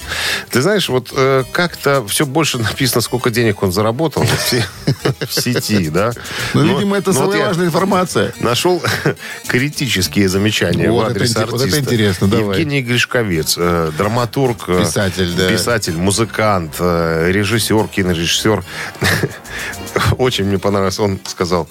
Ты 0.51 0.63
знаешь, 0.63 0.89
вот 0.89 1.13
э, 1.15 1.45
как-то 1.53 2.07
все 2.07 2.25
больше 2.27 2.59
написано, 2.59 3.01
сколько 3.01 3.31
денег 3.31 3.63
он 3.63 3.73
заработал 3.73 4.23
в 4.25 4.41
се- 4.41 4.65
в 5.27 5.33
сети, 5.33 5.89
да? 5.91 6.13
Ну, 6.55 6.63
Но- 6.65 6.75
видимо, 6.75 6.97
это 6.97 7.13
вот 7.13 7.21
самая 7.33 7.47
важная 7.47 7.67
информация. 7.67 8.33
Нашел 8.41 8.83
критические 9.49 10.29
замечания 10.29 10.91
в 10.91 11.01
адрес 11.01 11.33
инте- 11.35 11.47
вот 11.47 11.55
это 11.61 11.65
артиста. 11.65 11.81
интересно, 11.81 12.29
давай. 12.29 12.59
Евгений 12.61 12.83
Гришковец, 12.83 13.55
э, 13.59 13.91
драматург, 13.97 14.65
э, 14.69 14.81
Писатель, 14.85 15.33
да. 15.35 15.49
писатель, 15.49 15.97
музыкант, 15.97 16.75
э, 16.79 17.31
режиссер, 17.33 17.89
кинорежиссер. 17.89 18.65
Очень 20.19 20.45
мне 20.45 20.59
понравилось. 20.59 20.99
Он 20.99 21.19
сказал 21.27 21.69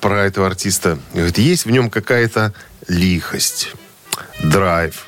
про 0.00 0.24
этого 0.26 0.46
артиста. 0.46 0.98
Говорит, 1.14 1.38
есть 1.38 1.64
в 1.66 1.70
нем 1.70 1.90
какая-то 1.90 2.52
лихость, 2.88 3.72
драйв, 4.42 5.06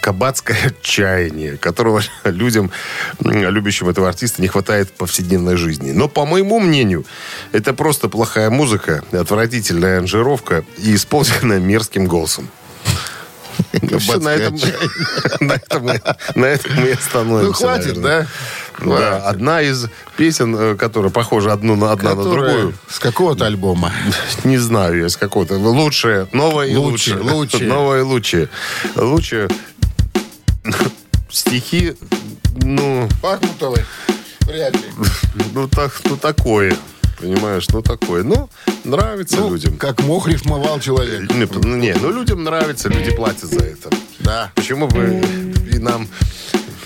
кабацкое 0.00 0.56
отчаяние, 0.66 1.56
которого 1.56 2.02
людям, 2.24 2.70
любящим 3.20 3.88
этого 3.88 4.08
артиста, 4.08 4.42
не 4.42 4.48
хватает 4.48 4.88
в 4.88 4.92
повседневной 4.92 5.56
жизни. 5.56 5.92
Но, 5.92 6.08
по 6.08 6.26
моему 6.26 6.58
мнению, 6.60 7.04
это 7.52 7.72
просто 7.74 8.08
плохая 8.08 8.50
музыка, 8.50 9.02
отвратительная 9.12 9.98
аранжировка 9.98 10.64
и 10.78 10.94
исполненная 10.94 11.58
мерзким 11.58 12.06
голосом. 12.06 12.48
На 15.40 15.56
этом, 15.56 15.82
мы- 15.84 16.00
остановимся. 16.92 17.46
Ну, 17.46 17.52
хватит, 17.52 18.00
да? 18.02 18.26
Да, 18.78 18.84
Хватит. 18.84 19.24
одна 19.26 19.62
из 19.62 19.86
песен, 20.16 20.54
э, 20.54 20.74
которая 20.76 21.10
похожа 21.10 21.52
одну 21.52 21.76
на 21.76 21.92
одна 21.92 22.10
на 22.10 22.16
Которая 22.16 22.52
другую. 22.54 22.74
С 22.88 22.98
какого-то 22.98 23.46
альбома. 23.46 23.90
Не 24.44 24.58
знаю 24.58 25.00
я 25.00 25.08
с 25.08 25.16
какого-то. 25.16 25.54
Лучшее, 25.56 26.28
новое 26.32 26.66
и 26.66 26.76
Лучше, 26.76 27.18
лучше. 27.18 27.58
Новое 27.64 28.00
и 28.00 28.02
лучше. 28.02 28.48
Лучше 28.96 29.48
стихи, 31.30 31.94
ну, 32.62 33.08
Пахмутовой. 33.22 33.84
Вряд 34.46 34.74
ли. 34.74 34.82
ну, 35.52 35.68
так, 35.68 35.92
ну 36.04 36.16
такое. 36.16 36.76
Понимаешь, 37.18 37.66
ну 37.70 37.80
такое. 37.82 38.22
Ну, 38.22 38.48
нравится 38.84 39.38
Ну, 39.38 39.50
людям. 39.50 39.76
как 39.78 40.00
мог 40.02 40.28
рифмовал 40.28 40.78
человек. 40.80 41.32
Не, 41.32 41.46
ну, 41.50 41.76
не, 41.76 41.94
ну 41.94 42.12
людям 42.12 42.44
нравится, 42.44 42.88
люди 42.88 43.10
платят 43.10 43.50
за 43.50 43.64
это. 43.64 43.90
Да. 44.20 44.52
Почему 44.54 44.86
бы 44.86 45.22
и 45.72 45.78
нам 45.78 46.06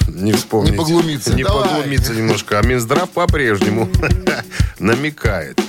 не 0.09 0.33
вспомнить? 0.33 0.73
Не 0.73 0.77
поглумиться. 0.79 1.35
Не 1.35 1.43
Давай. 1.45 1.69
поглумиться 1.69 2.13
немножко. 2.15 2.59
А 2.59 2.63
Минздрав 2.67 3.11
по-прежнему 3.11 3.89
намекает. 4.79 5.61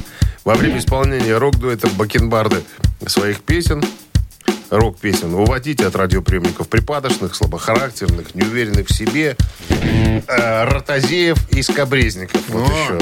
Во 0.43 0.55
время 0.55 0.79
исполнения 0.79 1.37
рок-дуэта 1.37 1.87
Бакенбарды 1.89 2.63
своих 3.05 3.41
песен, 3.41 3.83
рок-песен, 4.71 5.33
уводите 5.35 5.85
от 5.85 5.95
радиоприемников 5.95 6.67
припадочных, 6.67 7.35
слабохарактерных, 7.35 8.33
неуверенных 8.33 8.87
в 8.87 8.93
себе, 8.93 9.35
э, 9.69 10.63
ротозеев 10.65 11.37
и 11.51 11.61
скобрезников. 11.61 12.41
Вот 12.49 12.69
О. 12.69 12.73
еще. 12.73 12.99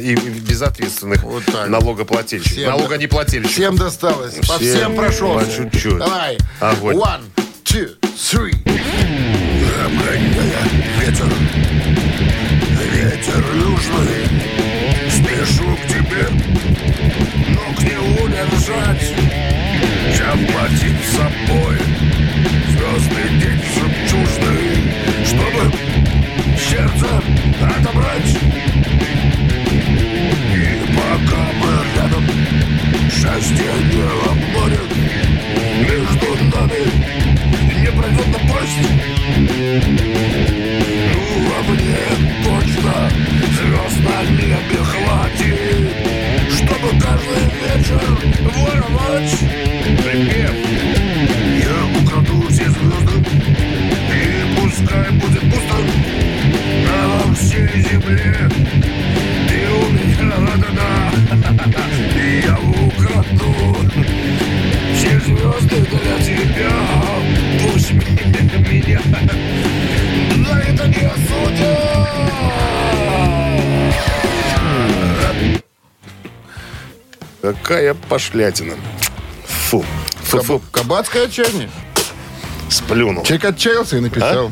И 0.00 0.14
безответственных 0.16 1.22
Вот 1.22 1.44
так. 1.44 1.68
налогоплательщиков. 1.68 2.52
Всем- 2.52 2.70
Налогонеплательщиков. 2.70 3.52
Всем 3.52 3.76
досталось. 3.76 4.34
По 4.36 4.58
Всем 4.58 4.74
всем 4.76 4.96
прошел. 4.96 5.38
по 5.38 5.44
чуть-чуть. 5.46 5.98
Давай. 5.98 6.38
Огонь. 6.60 6.96
One, 6.96 7.20
two, 7.64 7.90
three. 8.16 8.54
Ветер 13.22 13.44
южный, 13.54 14.24
спешу 15.10 15.76
к 15.76 15.82
тебе, 15.86 16.24
но 17.48 17.64
к 17.74 17.82
не 17.82 17.96
удержать, 18.20 19.06
чем 20.16 20.46
платить 20.46 21.04
собой. 21.12 21.76
Звездный 22.68 23.28
день 23.40 23.62
жемчужный, 23.74 24.64
чтобы 25.24 25.62
сердце 26.58 27.10
отобрать. 27.62 28.30
И 30.54 30.58
пока 30.96 31.42
мы 31.60 31.72
рядом, 31.96 32.24
счастье 33.08 33.72
не 33.92 34.02
обманет 34.30 34.90
между 35.88 36.28
нами, 36.56 36.82
не 37.82 37.90
пройдет 37.92 38.28
на 38.28 38.38
Какая 77.42 77.94
пошлятина. 77.94 78.74
Фу. 79.44 79.84
Фу, 80.22 80.38
фу. 80.42 80.58
Каб- 80.70 80.82
Кабацкое 80.84 81.24
отчаяние. 81.26 81.68
Сплюнул. 82.70 83.24
Человек 83.24 83.44
отчаялся 83.46 83.96
и 83.96 84.00
написал. 84.00 84.50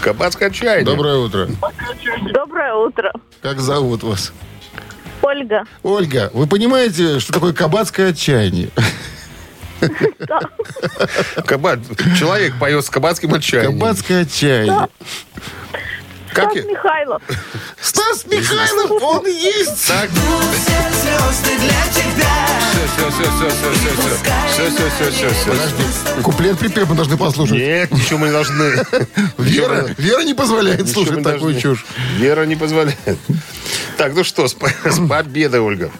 Кабацкое 0.00 0.50
чайник. 0.50 0.86
Доброе 0.86 1.16
утро. 1.16 1.48
Доброе 2.32 2.74
утро. 2.74 3.12
Как 3.42 3.60
зовут 3.60 4.02
вас? 4.04 4.32
Ольга. 5.20 5.64
Ольга, 5.82 6.30
вы 6.32 6.46
понимаете, 6.46 7.20
что 7.20 7.32
такое 7.32 7.52
кабацкое 7.52 8.10
отчаяние? 8.10 8.70
Кабат. 11.46 11.80
Человек 12.18 12.58
поет 12.58 12.84
с 12.84 12.90
кабацким 12.90 13.34
отчаянием. 13.34 13.78
Кабацкое 13.80 14.22
отчаяние. 14.22 14.88
Как 16.32 16.44
Стас 16.50 16.56
я- 16.56 16.62
Михайлов. 16.70 17.22
Стас 17.80 18.26
Михайлов, 18.26 18.90
он 19.02 19.26
есть. 19.26 19.86
Так. 19.88 20.10
Все, 22.96 23.10
все, 23.10 23.22
все, 23.22 23.48
все, 23.50 23.70
все, 23.72 23.90
все, 23.90 24.14
все, 24.52 24.70
все, 24.70 24.90
все, 24.90 25.10
все, 25.10 25.30
все. 25.30 25.50
Подожди, 25.50 26.22
куплет 26.22 26.58
припев 26.58 26.88
мы 26.88 26.94
должны 26.94 27.16
послушать. 27.16 27.56
Нет, 27.56 27.90
ничего 27.90 28.18
мы 28.18 28.26
не 28.26 28.32
должны. 28.32 28.84
Вера, 29.38 29.88
Вера 29.98 30.22
не 30.22 30.34
позволяет 30.34 30.80
Ничего 30.80 30.92
слушать 31.04 31.22
такую 31.22 31.52
должны. 31.54 31.60
чушь. 31.60 31.84
Вера 32.16 32.44
не 32.44 32.56
позволяет. 32.56 32.98
Так, 33.96 34.14
ну 34.14 34.24
что, 34.24 34.46
с, 34.46 34.54
по- 34.54 34.68
с 34.68 34.98
победой, 35.08 35.60
Ольга. 35.60 35.90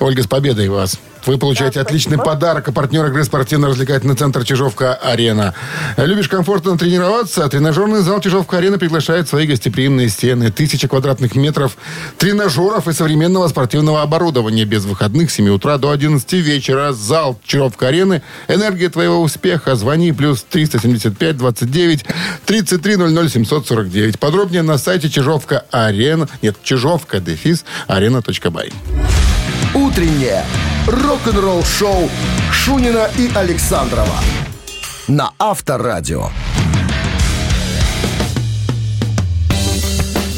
Ольга, 0.00 0.22
с 0.22 0.26
победой 0.26 0.68
вас. 0.68 0.98
Вы 1.28 1.36
получаете 1.36 1.82
отличный 1.82 2.16
подарок. 2.16 2.68
А 2.68 2.72
партнер 2.72 3.04
игры 3.04 3.22
спортивно-развлекательный 3.22 4.16
центр 4.16 4.44
«Чижовка-Арена». 4.44 5.52
Любишь 5.98 6.26
комфортно 6.26 6.78
тренироваться? 6.78 7.46
Тренажерный 7.50 8.00
зал 8.00 8.22
«Чижовка-Арена» 8.22 8.78
приглашает 8.78 9.28
свои 9.28 9.46
гостеприимные 9.46 10.08
стены. 10.08 10.50
Тысяча 10.50 10.88
квадратных 10.88 11.34
метров 11.36 11.76
тренажеров 12.16 12.88
и 12.88 12.94
современного 12.94 13.46
спортивного 13.48 14.00
оборудования. 14.00 14.64
Без 14.64 14.86
выходных 14.86 15.30
с 15.30 15.34
7 15.34 15.50
утра 15.50 15.76
до 15.76 15.90
11 15.90 16.32
вечера. 16.32 16.94
Зал 16.94 17.38
«Чижовка-Арены». 17.44 18.22
Энергия 18.48 18.88
твоего 18.88 19.20
успеха. 19.20 19.76
Звони. 19.76 20.12
Плюс 20.12 20.46
375 20.48 21.36
29 21.36 22.06
33 22.46 22.96
00 22.96 23.28
749. 23.28 24.18
Подробнее 24.18 24.62
на 24.62 24.78
сайте 24.78 25.10
«Чижовка-Арена». 25.10 26.26
Нет, 26.40 26.56
«Чижовка» 26.62 27.20
дефис 27.20 27.66
арена.бай. 27.86 28.72
Утреннее 29.78 30.44
рок-н-ролл-шоу 30.88 32.10
Шунина 32.50 33.08
и 33.16 33.30
Александрова 33.32 34.16
на 35.06 35.30
Авторадио. 35.38 36.30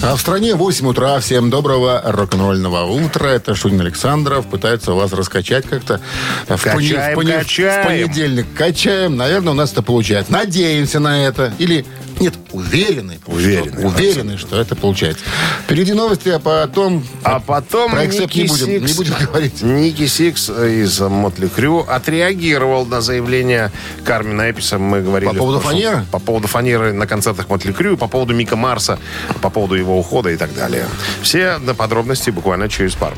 А 0.02 0.14
в 0.14 0.20
стране 0.20 0.54
8 0.54 0.86
утра. 0.88 1.20
Всем 1.20 1.48
доброго 1.48 2.02
рок-н-ролльного 2.04 2.84
утра. 2.84 3.28
Это 3.28 3.54
Шунин 3.54 3.80
Александров. 3.80 4.46
Пытается 4.46 4.92
вас 4.92 5.12
раскачать 5.14 5.66
как-то. 5.66 6.00
В, 6.46 6.62
Качаем, 6.62 7.18
в 7.18 7.26
качаем. 7.26 7.82
в 7.82 7.86
понедельник. 7.86 8.46
Качаем. 8.54 9.16
Наверное, 9.16 9.52
у 9.52 9.56
нас 9.56 9.72
это 9.72 9.82
получается. 9.82 10.32
Надеемся 10.32 11.00
на 11.00 11.26
это. 11.26 11.52
Или 11.58 11.86
нет, 12.20 12.34
уверены. 12.52 13.18
Уверены, 13.26 13.78
Что, 13.78 13.86
уверены, 13.88 14.38
что 14.38 14.60
это 14.60 14.76
получается. 14.76 15.24
Впереди 15.64 15.92
новости, 15.94 16.28
а 16.28 16.38
потом... 16.38 17.04
А 17.22 17.40
потом 17.40 17.90
Про 17.92 18.06
Никки 18.06 18.40
не 18.40 18.46
будем, 18.48 18.66
Сикс, 18.66 18.88
не 18.90 18.94
будем 18.96 19.14
говорить. 19.26 19.62
Никки 19.62 20.06
Сикс 20.06 20.48
из 20.50 21.00
Mötley 21.00 21.48
Crüe 21.48 21.84
отреагировал 21.88 22.84
на 22.86 23.00
заявление 23.00 23.72
Кармайна 24.04 24.50
Эписа. 24.50 24.78
Мы 24.78 25.00
говорили 25.00 25.30
По 25.30 25.34
поводу 25.36 25.60
прошлом- 25.60 25.80
фанеры? 25.82 26.04
По 26.10 26.18
поводу 26.18 26.46
фанеры 26.48 26.92
на 26.92 27.06
концертах 27.06 27.48
Mötley 27.48 27.72
Crüe, 27.72 27.96
по 27.96 28.06
поводу 28.06 28.34
Мика 28.34 28.56
Марса, 28.56 28.98
по 29.40 29.50
поводу 29.50 29.74
его 29.74 29.98
ухода 29.98 30.30
и 30.30 30.36
так 30.36 30.54
далее. 30.54 30.86
Все 31.22 31.58
на 31.58 31.74
подробности 31.74 32.30
буквально 32.30 32.68
через 32.68 32.94
пару. 32.94 33.16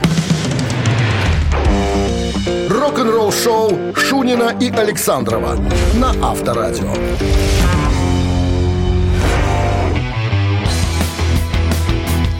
Рок-н-ролл-шоу 2.69 3.95
Шунина 3.97 4.55
и 4.61 4.71
Александрова 4.71 5.57
на 5.95 6.11
Авторадио. 6.31 6.95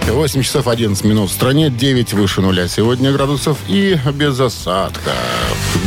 8 0.09 0.43
часов 0.43 0.69
11 0.69 1.05
минут. 1.05 1.31
В 1.31 1.33
стране 1.33 1.71
9 1.71 2.13
выше 2.15 2.41
нуля. 2.41 2.69
Сегодня 2.69 3.13
градусов 3.13 3.59
и 3.69 3.99
без 4.15 4.39
осадков. 4.41 5.13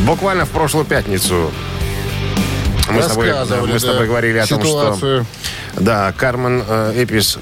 Буквально 0.06 0.44
в 0.44 0.50
прошлую 0.50 0.84
пятницу 0.86 1.50
мы 2.88 3.02
с 3.02 3.06
тобой, 3.08 3.32
мы 3.66 3.78
с 3.78 3.82
тобой 3.82 4.06
говорили 4.06 4.38
о 4.38 4.46
том, 4.46 4.62
что. 4.62 5.24
Да, 5.76 6.12
Кармен 6.12 6.62
э, 6.66 7.02
Эпис 7.02 7.38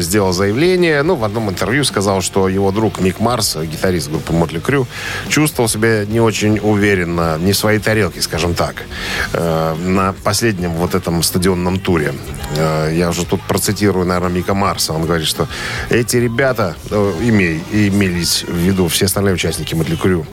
сделал 0.00 0.32
заявление. 0.32 1.02
Ну, 1.02 1.14
в 1.14 1.24
одном 1.24 1.50
интервью 1.50 1.84
сказал, 1.84 2.22
что 2.22 2.48
его 2.48 2.70
друг 2.70 3.00
Мик 3.00 3.20
Марс, 3.20 3.56
гитарист 3.56 4.10
группы 4.10 4.32
Мотли 4.32 4.60
Крю, 4.60 4.86
чувствовал 5.28 5.68
себя 5.68 6.06
не 6.06 6.20
очень 6.20 6.58
уверенно, 6.58 7.36
не 7.38 7.52
в 7.52 7.56
своей 7.56 7.78
тарелке, 7.78 8.22
скажем 8.22 8.54
так, 8.54 8.84
э, 9.32 9.74
на 9.74 10.14
последнем 10.24 10.72
вот 10.72 10.94
этом 10.94 11.22
стадионном 11.22 11.78
туре. 11.78 12.14
Э, 12.56 12.90
я 12.94 13.10
уже 13.10 13.26
тут 13.26 13.42
процитирую, 13.42 14.06
наверное, 14.06 14.30
Мика 14.30 14.54
Марса. 14.54 14.94
Он 14.94 15.02
говорит, 15.04 15.26
что 15.26 15.46
эти 15.90 16.16
ребята, 16.16 16.76
имей, 16.90 17.62
имелись 17.70 18.44
в 18.44 18.56
виду 18.56 18.88
все 18.88 19.04
остальные 19.04 19.34
участники 19.34 19.74
Мотли 19.74 19.96
Крю, 19.96 20.26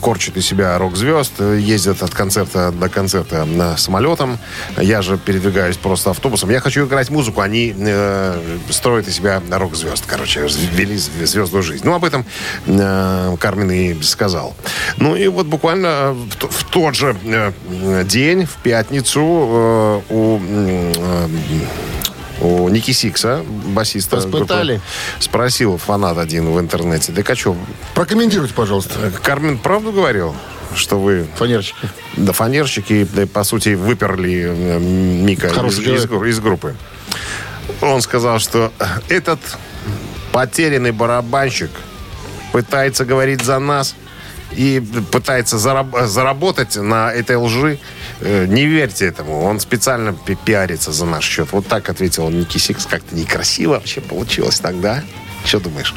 корчат 0.00 0.36
из 0.36 0.46
себя 0.46 0.78
рок-звезд, 0.78 1.40
ездят 1.40 2.02
от 2.02 2.14
концерта 2.14 2.70
до 2.70 2.88
концерта 2.88 3.44
на 3.44 3.76
самолетом. 3.76 4.38
Я 4.78 5.02
же 5.02 5.18
передвигаюсь 5.18 5.76
просто 5.76 6.10
автобусом. 6.10 6.43
Я 6.50 6.60
хочу 6.60 6.86
играть 6.86 7.10
музыку, 7.10 7.40
они 7.40 7.74
э, 7.76 8.58
строят 8.70 9.08
из 9.08 9.16
себя 9.16 9.42
рок-звезд. 9.50 10.04
Короче, 10.06 10.46
вели 10.72 10.96
звездную 10.96 11.62
жизнь. 11.62 11.84
Ну, 11.84 11.94
об 11.94 12.04
этом 12.04 12.24
э, 12.66 13.36
Кармен 13.38 13.70
и 13.70 14.02
сказал. 14.02 14.54
Ну, 14.96 15.16
и 15.16 15.26
вот 15.28 15.46
буквально 15.46 16.12
в, 16.12 16.48
в 16.48 16.64
тот 16.64 16.94
же 16.94 17.16
э, 17.24 17.52
день, 18.04 18.46
в 18.46 18.56
пятницу, 18.62 19.20
э, 19.20 20.00
у... 20.10 20.40
э, 20.40 21.28
у 22.40 22.68
Ники 22.68 22.90
Сикса, 22.90 23.44
басиста 23.46 24.18
Испытали. 24.18 24.74
группы, 24.74 24.86
спросил 25.20 25.78
фанат 25.78 26.18
один 26.18 26.50
в 26.50 26.58
интернете, 26.60 27.12
да 27.12 27.22
а 27.26 27.34
что, 27.34 27.56
Прокомментируйте, 27.94 28.52
пожалуйста. 28.54 29.12
Кармен 29.22 29.56
правду 29.56 29.92
говорил, 29.92 30.34
что 30.76 30.98
вы 31.00 31.26
Фанерчики. 31.36 31.76
да, 32.16 32.32
фанерщики, 32.32 33.06
да, 33.12 33.26
по 33.26 33.44
сути, 33.44 33.74
выперли 33.74 34.44
э, 34.46 34.78
Мика 34.78 35.48
из, 35.48 35.78
из 35.78 36.04
из 36.04 36.40
группы. 36.40 36.74
Он 37.80 38.00
сказал, 38.02 38.38
что 38.38 38.72
этот 39.08 39.38
потерянный 40.32 40.92
барабанщик 40.92 41.70
пытается 42.52 43.04
говорить 43.04 43.42
за 43.42 43.58
нас 43.58 43.94
и 44.52 44.80
пытается 45.10 45.56
зараб- 45.56 46.06
заработать 46.06 46.76
на 46.76 47.12
этой 47.12 47.36
лжи. 47.36 47.78
Э, 48.20 48.46
Не 48.46 48.66
верьте 48.66 49.06
этому. 49.06 49.42
Он 49.42 49.58
специально 49.60 50.12
пи- 50.12 50.36
пиарится 50.44 50.92
за 50.92 51.06
наш 51.06 51.24
счет. 51.24 51.48
Вот 51.52 51.66
так 51.66 51.88
ответил 51.88 52.28
Ники 52.30 52.58
Сикс. 52.58 52.86
Как-то 52.86 53.16
некрасиво 53.16 53.72
вообще 53.72 54.00
получилось 54.00 54.60
тогда. 54.60 55.02
Что 55.44 55.58
думаешь? 55.60 55.92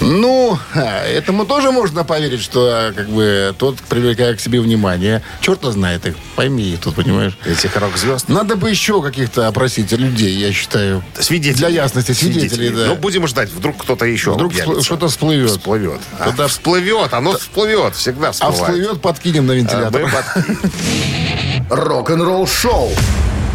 Ну, 0.00 0.56
а, 0.74 1.04
этому 1.04 1.44
тоже 1.46 1.72
можно 1.72 2.04
поверить, 2.04 2.40
что 2.40 2.68
а, 2.70 2.92
как 2.92 3.08
бы 3.08 3.52
тот, 3.58 3.78
привлекая 3.80 4.36
к 4.36 4.40
себе 4.40 4.60
внимание, 4.60 5.20
черт 5.40 5.64
знает 5.64 6.06
их, 6.06 6.14
пойми 6.36 6.78
тут, 6.80 6.94
понимаешь. 6.94 7.36
Этих 7.44 7.76
рок-звезд. 7.76 8.28
Надо 8.28 8.54
бы 8.56 8.70
еще 8.70 9.02
каких-то 9.02 9.48
опросить 9.48 9.90
людей, 9.92 10.36
я 10.36 10.52
считаю. 10.52 11.02
Свидетелей. 11.18 11.56
Для 11.58 11.68
ясности, 11.68 12.12
свидетелей, 12.12 12.68
да. 12.68 12.86
Ну, 12.86 12.94
будем 12.96 13.26
ждать. 13.26 13.50
Вдруг 13.50 13.78
кто-то 13.78 14.04
еще 14.04 14.34
Вдруг 14.34 14.52
объявится. 14.52 14.84
что-то 14.84 15.08
всплывет. 15.08 15.50
Всплывет. 15.50 16.00
А, 16.20 16.26
Тогда- 16.26 16.46
всплывет. 16.46 17.12
Оно 17.12 17.36
всплывет. 17.36 17.96
Всегда 17.96 18.28
А 18.28 18.32
всплывает. 18.32 18.62
всплывет, 18.62 19.00
подкинем 19.00 19.46
на 19.46 19.54
А, 19.54 19.56
вентилятор. 19.56 20.02
мы 20.02 20.08
под- 20.08 21.70
Рок-н-ролл-шоу 21.70 22.92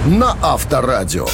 на 0.06 0.36
Авторадио. 0.42 1.28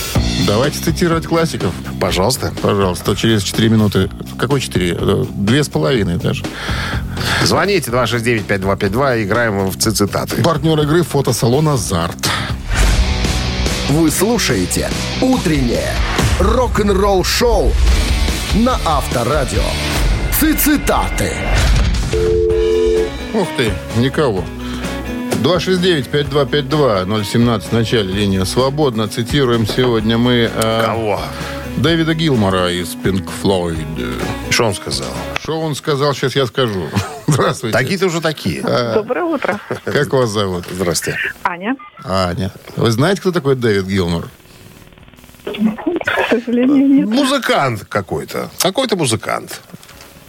Давайте 0.45 0.79
цитировать 0.79 1.25
классиков. 1.25 1.71
Пожалуйста. 1.99 2.51
Пожалуйста, 2.61 3.15
через 3.15 3.43
4 3.43 3.69
минуты. 3.69 4.09
Какой 4.37 4.61
4? 4.61 5.25
Две 5.31 5.63
с 5.63 5.69
половиной 5.69 6.17
даже. 6.17 6.43
Звоните 7.43 7.91
269-5252. 7.91 9.23
Играем 9.23 9.67
в 9.69 9.77
цитаты. 9.77 10.41
Партнер 10.43 10.79
игры 10.81 11.03
фотосалона 11.03 11.77
«Зарт». 11.77 12.29
Вы 13.89 14.11
слушаете 14.11 14.89
«Утреннее 15.21 15.93
рок-н-ролл-шоу» 16.39 17.71
на 18.55 18.77
Авторадио. 18.85 19.63
Цитаты. 20.39 21.31
Ух 23.33 23.47
ты, 23.57 23.71
никого. 23.97 24.43
269-5252-017 25.43 27.61
в 27.61 27.71
начале 27.71 28.11
линия 28.13 28.43
свободна. 28.45 29.07
Цитируем 29.07 29.65
сегодня 29.67 30.17
мы 30.17 30.49
э, 30.53 30.81
Кого? 30.83 31.21
Дэвида 31.77 32.15
Гилмора 32.15 32.71
из 32.71 32.95
Pink 32.95 33.29
Floyd. 33.43 34.19
Что 34.49 34.65
он 34.65 34.73
сказал? 34.73 35.13
Что 35.39 35.61
он 35.61 35.75
сказал, 35.75 36.13
сейчас 36.15 36.35
я 36.35 36.47
скажу. 36.47 36.87
Здравствуйте. 37.27 37.77
Такие-то 37.77 38.07
уже 38.07 38.19
такие. 38.19 38.61
Доброе 38.61 39.23
утро. 39.25 39.59
Как 39.85 40.11
вас 40.11 40.31
зовут? 40.31 40.65
Здрасте. 40.71 41.15
Аня. 41.43 41.75
Аня. 42.03 42.51
Вы 42.75 42.89
знаете, 42.91 43.21
кто 43.21 43.31
такой 43.31 43.55
Дэвид 43.55 43.85
Гилмор? 43.85 44.27
К 45.45 46.29
сожалению, 46.29 46.87
нет. 46.87 47.07
Музыкант 47.07 47.85
какой-то. 47.87 48.49
Какой-то 48.59 48.95
музыкант. 48.95 49.61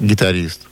Гитарист. 0.01 0.62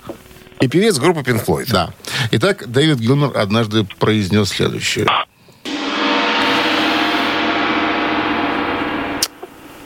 И 0.61 0.69
певец 0.69 0.99
группы 0.99 1.21
Pink 1.21 1.45
Floyd. 1.45 1.67
Да. 1.71 1.91
Итак, 2.33 2.71
Дэвид 2.71 2.99
Гилмор 2.99 3.37
однажды 3.37 3.85
произнес 3.99 4.49
следующее. 4.49 5.07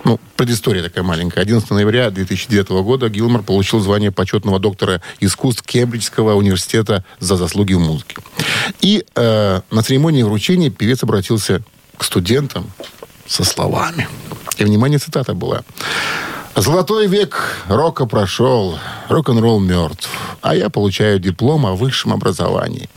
Ну, 0.04 0.18
предыстория 0.36 0.82
такая 0.82 1.04
маленькая. 1.04 1.40
11 1.40 1.70
ноября 1.70 2.10
2009 2.10 2.68
года 2.82 3.08
Гилмор 3.08 3.42
получил 3.42 3.80
звание 3.80 4.10
почетного 4.12 4.58
доктора 4.58 5.02
искусств 5.18 5.62
Кембриджского 5.62 6.34
университета 6.34 7.04
за 7.18 7.36
заслуги 7.36 7.74
в 7.74 7.80
музыке. 7.80 8.16
И 8.80 9.04
э, 9.14 9.60
на 9.70 9.82
церемонии 9.82 10.22
вручения 10.22 10.70
певец 10.70 11.02
обратился 11.02 11.62
к 11.96 12.04
студентам 12.04 12.70
со 13.26 13.44
словами. 13.44 14.08
И, 14.56 14.64
внимание, 14.64 14.98
цитата 14.98 15.34
была. 15.34 15.62
«Золотой 16.56 17.06
век 17.06 17.64
рока 17.68 18.06
прошел, 18.06 18.78
рок-н-ролл 19.08 19.60
мертв, 19.60 20.10
а 20.42 20.54
я 20.54 20.68
получаю 20.68 21.18
диплом 21.18 21.64
о 21.64 21.74
высшем 21.74 22.12
образовании. 22.12 22.90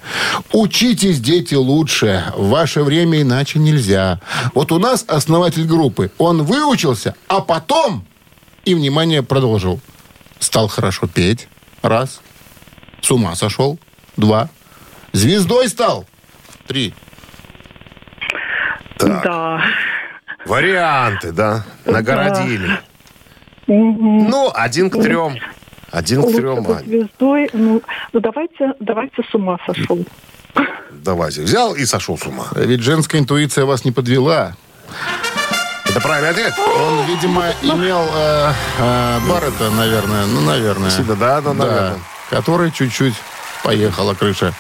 Учитесь, 0.52 1.20
дети, 1.20 1.54
лучше. 1.56 2.26
В 2.36 2.50
ваше 2.50 2.84
время 2.84 3.22
иначе 3.22 3.60
нельзя. 3.60 4.20
Вот 4.54 4.72
у 4.72 4.80
нас 4.80 5.06
основатель 5.08 5.66
группы. 5.66 6.12
Он 6.18 6.44
выучился, 6.44 7.16
а 7.28 7.42
потом, 7.42 8.06
и, 8.66 8.74
внимание, 8.74 9.22
продолжил. 9.24 9.80
Стал 10.40 10.68
хорошо 10.68 11.08
петь. 11.08 11.48
Раз. 11.82 12.22
С 13.02 13.12
ума 13.12 13.36
сошел. 13.36 13.80
Два. 14.18 14.50
Звездой 15.14 15.70
стал. 15.70 16.06
Три. 16.68 16.94
Да. 19.00 19.62
Варианты, 20.46 21.32
да, 21.32 21.66
нагородили. 21.86 22.80
Ну, 23.68 24.52
один 24.54 24.90
к 24.90 25.02
трем. 25.02 25.38
Один 25.92 26.24
к 26.24 26.36
трем, 26.36 26.64
бы 26.64 26.78
Ань. 26.78 26.86
звездой. 26.86 27.50
Ну, 27.54 27.82
ну, 28.12 28.20
давайте, 28.20 28.74
давайте 28.80 29.24
с 29.30 29.36
ума 29.36 29.58
сошел. 29.66 30.00
Давайте. 30.92 31.42
Взял 31.42 31.76
и 31.76 31.86
сошел 31.86 32.18
с 32.18 32.26
ума. 32.26 32.48
Ведь 32.56 32.82
женская 32.82 33.20
интуиция 33.20 33.66
вас 33.66 33.86
не 33.86 33.92
подвела. 33.92 34.56
Это 35.86 36.02
правильный 36.02 36.32
ответ. 36.32 36.54
Он, 36.58 37.06
видимо, 37.06 37.44
имел 37.62 38.04
э, 38.16 38.52
э, 38.80 39.20
Баррета, 39.30 39.70
наверное. 39.70 40.26
Ну, 40.26 40.42
наверное. 40.42 40.90
Сильно, 40.90 41.16
да, 41.16 41.42
да, 41.42 41.54
наверное. 41.54 42.00
Который 42.32 42.72
чуть-чуть 42.72 43.14
поехала 43.64 44.16
крыша. 44.16 44.54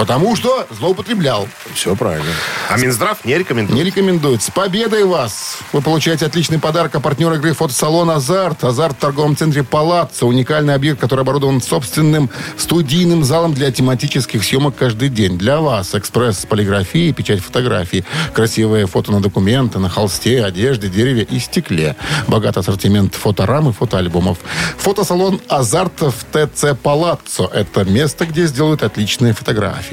Потому 0.00 0.34
что 0.34 0.66
злоупотреблял. 0.70 1.46
Все 1.74 1.94
правильно. 1.94 2.30
А 2.70 2.78
Минздрав 2.78 3.22
не 3.26 3.36
рекомендует. 3.36 3.78
Не 3.78 3.84
рекомендует. 3.84 4.42
С 4.42 4.50
победой 4.50 5.04
вас! 5.04 5.58
Вы 5.74 5.82
получаете 5.82 6.24
отличный 6.24 6.58
подарок 6.58 6.94
от 6.94 7.02
партнера 7.02 7.34
игры 7.34 7.52
фотосалон 7.52 8.08
«Азарт». 8.08 8.64
«Азарт» 8.64 8.96
в 8.96 8.98
торговом 8.98 9.36
центре 9.36 9.62
«Палаццо». 9.62 10.24
Уникальный 10.24 10.72
объект, 10.74 10.98
который 10.98 11.20
оборудован 11.20 11.60
собственным 11.60 12.30
студийным 12.56 13.24
залом 13.24 13.52
для 13.52 13.70
тематических 13.70 14.42
съемок 14.42 14.74
каждый 14.74 15.10
день. 15.10 15.36
Для 15.36 15.60
вас 15.60 15.94
экспресс 15.94 16.38
с 16.38 16.46
полиграфией, 16.46 17.12
печать 17.12 17.40
фотографий. 17.40 18.06
Красивые 18.32 18.86
фото 18.86 19.12
на 19.12 19.20
документы, 19.20 19.80
на 19.80 19.90
холсте, 19.90 20.42
одежде, 20.42 20.88
дереве 20.88 21.24
и 21.24 21.38
стекле. 21.38 21.94
Богатый 22.26 22.60
ассортимент 22.60 23.14
фоторам 23.14 23.68
и 23.68 23.72
фотоальбомов. 23.74 24.38
Фотосалон 24.78 25.42
«Азарт» 25.48 26.00
в 26.00 26.24
ТЦ 26.32 26.74
«Палаццо». 26.82 27.50
Это 27.52 27.84
место, 27.84 28.24
где 28.24 28.46
сделают 28.46 28.82
отличные 28.82 29.34
фотографии. 29.34 29.89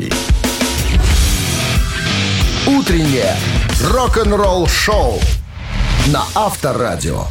Утреннее 2.68 3.36
рок-н-ролл-шоу 3.84 5.20
на 6.08 6.24
Авторадио. 6.36 7.24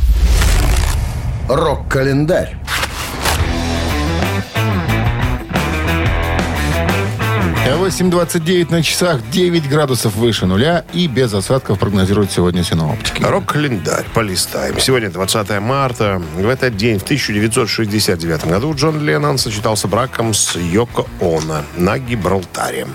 Рок-календарь. 1.48 2.56
8.29 7.74 8.70
на 8.70 8.82
часах, 8.82 9.28
9 9.30 9.68
градусов 9.68 10.14
выше 10.14 10.46
нуля 10.46 10.84
и 10.92 11.08
без 11.08 11.34
осадков 11.34 11.78
прогнозируют 11.80 12.30
сегодня 12.30 12.62
синоптики. 12.62 13.22
Рок-календарь 13.22 14.06
полистаем. 14.14 14.78
Сегодня 14.78 15.10
20 15.10 15.60
марта. 15.60 16.22
В 16.36 16.48
этот 16.48 16.76
день, 16.76 17.00
в 17.00 17.02
1969 17.02 18.46
году, 18.46 18.72
Джон 18.74 19.04
Леннон 19.04 19.38
сочетался 19.38 19.88
браком 19.88 20.32
с 20.32 20.56
Йоко 20.56 21.06
Оно 21.20 21.62
на 21.76 21.98
Гибралтаре. 21.98 22.86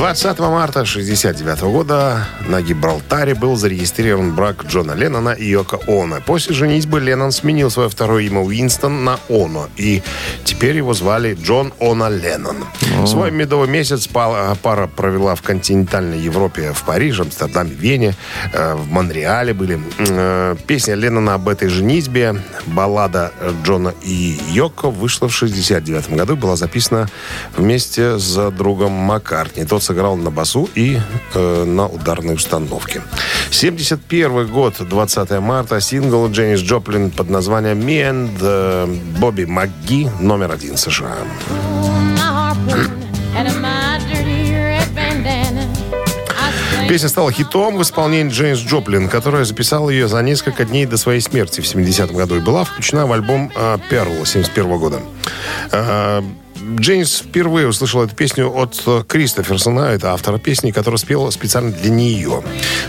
20 0.00 0.38
марта 0.38 0.80
1969 0.80 1.60
года 1.60 2.26
на 2.48 2.62
Гибралтаре 2.62 3.34
был 3.34 3.54
зарегистрирован 3.56 4.34
брак 4.34 4.64
Джона 4.64 4.92
Леннона 4.92 5.32
и 5.32 5.44
Йоко 5.44 5.78
Оно. 5.86 6.22
После 6.24 6.54
женитьбы 6.54 7.00
Леннон 7.00 7.32
сменил 7.32 7.70
свое 7.70 7.90
второе 7.90 8.22
имя 8.22 8.40
Уинстон 8.40 9.04
на 9.04 9.18
Оно, 9.28 9.68
и 9.76 10.02
теперь 10.42 10.78
его 10.78 10.94
звали 10.94 11.34
Джон 11.34 11.74
Оно 11.78 12.08
Леннон. 12.08 12.64
Свой 13.06 13.30
медовый 13.30 13.68
месяц 13.68 14.06
па- 14.06 14.56
пара 14.62 14.86
провела 14.86 15.34
в 15.34 15.42
континентальной 15.42 16.18
Европе, 16.18 16.72
в 16.72 16.82
Париже, 16.84 17.24
Амстердаме, 17.24 17.72
Вене, 17.72 18.14
э, 18.54 18.74
в 18.76 18.90
Монреале 18.90 19.52
были. 19.52 19.78
Э, 19.98 20.56
Песня 20.66 20.94
Леннона 20.94 21.34
об 21.34 21.46
этой 21.46 21.68
женитьбе, 21.68 22.42
баллада 22.64 23.32
Джона 23.64 23.92
и 24.02 24.40
Йоко, 24.48 24.88
вышла 24.88 25.28
в 25.28 25.34
69 25.34 26.16
году, 26.16 26.36
была 26.36 26.56
записана 26.56 27.10
вместе 27.54 28.18
с 28.18 28.50
другом 28.50 28.92
Маккартни. 28.92 29.66
Тот 29.66 29.89
сыграл 29.90 30.16
на 30.16 30.30
басу 30.30 30.68
и 30.76 31.00
э, 31.34 31.64
на 31.64 31.86
ударной 31.88 32.34
установке. 32.34 33.02
71 33.50 34.46
год, 34.46 34.74
20 34.78 35.30
марта, 35.40 35.80
сингл 35.80 36.30
Дженнис 36.30 36.60
Джоплин 36.60 37.10
под 37.10 37.28
названием 37.28 37.80
«Me 37.80 38.08
and 38.08 38.38
э, 38.40 38.86
Бобби 39.18 39.46
МакГи» 39.46 40.08
номер 40.20 40.52
один 40.52 40.76
США. 40.76 41.16
Песня 46.88 47.08
стала 47.08 47.32
хитом 47.32 47.76
в 47.76 47.82
исполнении 47.82 48.32
Джеймс 48.32 48.60
Джоплин, 48.60 49.08
которая 49.08 49.44
записала 49.44 49.90
ее 49.90 50.06
за 50.06 50.22
несколько 50.22 50.64
дней 50.64 50.86
до 50.86 50.98
своей 50.98 51.20
смерти 51.20 51.60
в 51.60 51.64
70-м 51.64 52.16
году 52.16 52.36
и 52.36 52.40
была 52.40 52.62
включена 52.62 53.06
в 53.06 53.12
альбом 53.12 53.50
э, 53.56 53.78
«Перл» 53.90 54.24
71 54.24 54.78
года. 54.78 55.00
Джеймс 56.76 57.20
впервые 57.20 57.68
услышал 57.68 58.02
эту 58.02 58.14
песню 58.14 58.50
от 58.50 58.80
э, 58.86 59.02
Кристоферсона, 59.06 59.80
это 59.80 60.12
автора 60.12 60.38
песни, 60.38 60.70
который 60.70 60.96
спел 60.96 61.30
специально 61.30 61.72
для 61.72 61.90
нее. 61.90 62.42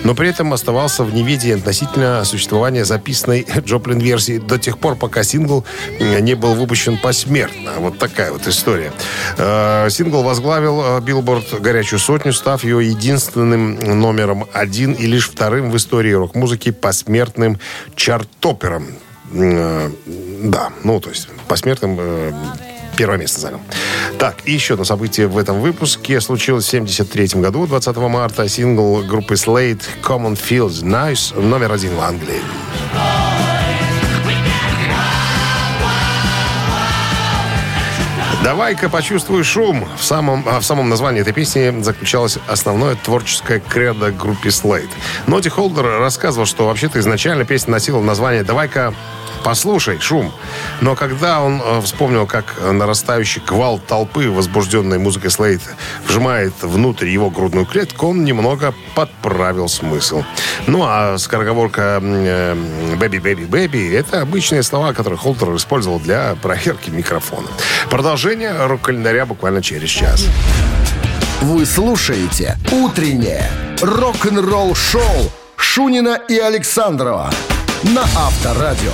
Но 0.03 0.13
при 0.13 0.29
этом 0.29 0.53
оставался 0.53 1.03
в 1.03 1.13
неведении 1.13 1.55
относительно 1.55 2.23
существования 2.25 2.85
записанной 2.85 3.45
Джоплин-версии 3.65 4.37
до 4.37 4.57
тех 4.57 4.77
пор, 4.77 4.95
пока 4.95 5.23
сингл 5.23 5.65
э, 5.99 6.19
не 6.19 6.35
был 6.35 6.53
выпущен 6.53 6.97
посмертно. 6.97 7.71
Вот 7.77 7.97
такая 7.97 8.31
вот 8.31 8.47
история. 8.47 8.91
Э, 9.37 9.87
Сингл 9.89 10.21
возглавил 10.23 10.99
Билборд 11.01 11.59
«Горячую 11.59 11.99
сотню», 11.99 12.33
став 12.33 12.63
ее 12.63 12.85
единственным 12.87 13.79
номером 13.79 14.45
один 14.53 14.93
и 14.93 15.05
лишь 15.07 15.29
вторым 15.29 15.71
в 15.71 15.77
истории 15.77 16.11
рок-музыки 16.11 16.71
посмертным 16.71 17.59
чарт-топером. 17.95 18.87
Э, 19.33 19.89
Да, 20.43 20.69
ну, 20.83 20.99
то 20.99 21.09
есть 21.09 21.27
посмертным 21.47 21.99
первое 22.97 23.17
место 23.17 23.39
занял. 23.39 23.61
Так, 24.19 24.37
и 24.45 24.51
еще 24.51 24.73
одно 24.73 24.85
событие 24.85 25.27
в 25.27 25.37
этом 25.37 25.61
выпуске 25.61 26.21
случилось 26.21 26.65
в 26.65 26.69
73 26.69 27.41
году, 27.41 27.67
20 27.67 27.95
марта. 27.97 28.47
Сингл 28.47 29.01
группы 29.03 29.35
Slade 29.35 29.81
Cum 30.03 30.24
On 30.24 30.37
Feel 30.37 30.63
the 30.63 30.83
Noize 30.83 31.39
номер 31.39 31.71
один 31.71 31.95
в 31.95 32.01
Англии. 32.01 32.41
Давай-ка 38.43 38.89
почувствуй 38.89 39.43
шум. 39.43 39.87
В 39.99 40.03
самом, 40.03 40.43
а 40.47 40.59
в 40.59 40.65
самом 40.65 40.89
названии 40.89 41.21
этой 41.21 41.31
песни 41.31 41.81
заключалось 41.83 42.39
основное 42.47 42.95
творческое 42.95 43.59
кредо 43.59 44.11
группе 44.11 44.49
Slade. 44.49 44.89
Ноти 45.27 45.49
Холдер 45.49 45.85
рассказывал, 45.99 46.47
что 46.47 46.65
вообще-то 46.65 46.99
изначально 46.99 47.45
песня 47.45 47.71
носила 47.71 48.01
название 48.01 48.43
«Давай-ка 48.43 48.95
послушай 49.43 49.99
шум». 49.99 50.31
Но 50.81 50.95
когда 50.95 51.41
он 51.41 51.61
э, 51.63 51.81
вспомнил, 51.81 52.25
как 52.25 52.45
нарастающий 52.61 53.41
квал 53.41 53.79
толпы, 53.79 54.29
возбужденной 54.29 54.97
музыкой 54.97 55.29
Slade, 55.29 55.61
вжимает 56.07 56.53
внутрь 56.61 57.07
его 57.07 57.29
грудную 57.29 57.65
клетку, 57.65 58.07
он 58.07 58.23
немного 58.23 58.73
подправил 58.95 59.67
смысл. 59.67 60.23
Ну, 60.67 60.83
а 60.83 61.17
скороговорка 61.17 61.99
э, 62.01 62.55
«Бэби, 62.97 63.17
бэби, 63.19 63.45
бэби»— 63.45 63.93
это 63.93 64.21
обычные 64.21 64.63
слова, 64.63 64.93
которые 64.93 65.17
Холдер 65.17 65.55
использовал 65.55 65.99
для 65.99 66.35
проверки 66.41 66.89
микрофона. 66.89 67.47
Продолжение 67.89 68.65
рок-календаря 68.65 69.25
буквально 69.25 69.61
через 69.61 69.89
час. 69.89 70.27
Вы 71.41 71.65
слушаете 71.65 72.57
«Утреннее 72.71 73.49
рок-н-ролл-шоу» 73.81 75.31
Шунина 75.55 76.19
и 76.27 76.37
Александрова 76.37 77.31
на 77.83 78.03
Авторадио. 78.03 78.91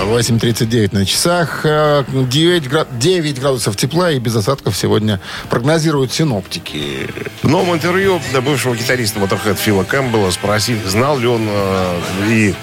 8.39 0.00 0.88
на 0.92 1.04
часах. 1.04 1.60
Э, 1.64 2.04
9, 2.08 2.68
гра- 2.68 2.86
9 2.90 3.40
градусов 3.40 3.76
тепла 3.76 4.10
и 4.12 4.18
без 4.18 4.34
осадков 4.36 4.76
сегодня 4.76 5.20
прогнозируют 5.50 6.12
синоптики. 6.12 7.08
В 7.42 7.48
новом 7.48 7.74
интервью 7.74 8.20
до 8.32 8.40
бывшего 8.40 8.74
гитариста 8.74 9.18
Motorhead 9.20 9.56
Фила 9.56 9.84
Кэмпбелла 9.84 10.30
спросили, 10.30 10.80
знал 10.86 11.18
ли 11.18 11.26
он 11.26 11.46
э, 11.48 12.00
и 12.28 12.54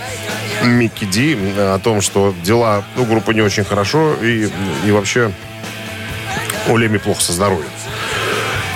Микки 0.64 1.06
Ди 1.06 1.38
о 1.58 1.80
том, 1.80 2.02
что 2.02 2.34
дела 2.44 2.84
у 2.98 3.04
группы 3.04 3.34
не 3.34 3.42
очень 3.42 3.66
хорошо 3.66 4.16
и, 4.16 4.50
и 4.86 4.92
вообще 4.92 5.32
у 6.68 6.78
Леми 6.78 6.98
плохо 6.98 7.22
со 7.22 7.34
здоровьем. 7.34 7.70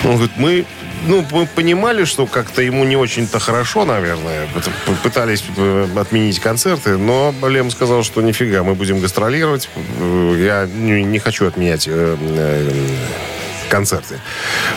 Он 0.03 0.11
говорит, 0.11 0.31
мы 0.37 0.65
ну, 1.07 1.25
мы 1.31 1.45
понимали, 1.47 2.03
что 2.05 2.25
как-то 2.27 2.61
ему 2.61 2.83
не 2.85 2.95
очень-то 2.95 3.39
хорошо, 3.39 3.85
наверное. 3.85 4.47
Пытались 5.03 5.43
э, 5.57 5.87
отменить 5.95 6.39
концерты, 6.39 6.97
но 6.97 7.33
Лем 7.47 7.71
сказал, 7.71 8.03
что 8.03 8.21
нифига, 8.21 8.63
мы 8.63 8.75
будем 8.75 8.99
гастролировать. 8.99 9.69
Э, 9.99 10.35
Я 10.39 10.65
не, 10.67 11.19
хочу 11.19 11.47
отменять 11.47 11.87
э, 11.87 12.15
концерты. 13.69 14.15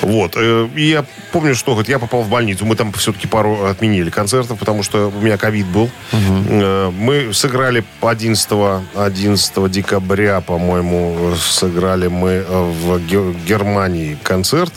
Вот. 0.03 0.37
И 0.37 0.83
я 0.91 1.05
помню, 1.33 1.55
что 1.55 1.73
говорит, 1.73 1.89
я 1.89 1.99
попал 1.99 2.23
в 2.23 2.29
больницу. 2.29 2.67
Мы 2.67 2.77
там 2.77 2.93
все-таки 2.93 3.27
пару 3.27 3.65
отменили 3.65 4.11
концертов, 4.11 4.59
потому 4.59 4.83
что 4.83 5.09
у 5.09 5.21
меня 5.23 5.39
ковид 5.39 5.67
был. 5.67 5.91
Э, 6.13 6.91
Мы 6.91 7.33
сыграли 7.33 7.85
11, 8.03 8.49
11 8.95 9.71
декабря, 9.71 10.41
по-моему, 10.43 11.35
сыграли 11.37 12.09
мы 12.09 12.45
в 12.49 12.99
Ге- 13.07 13.35
Германии 13.47 14.19
концерт. 14.23 14.73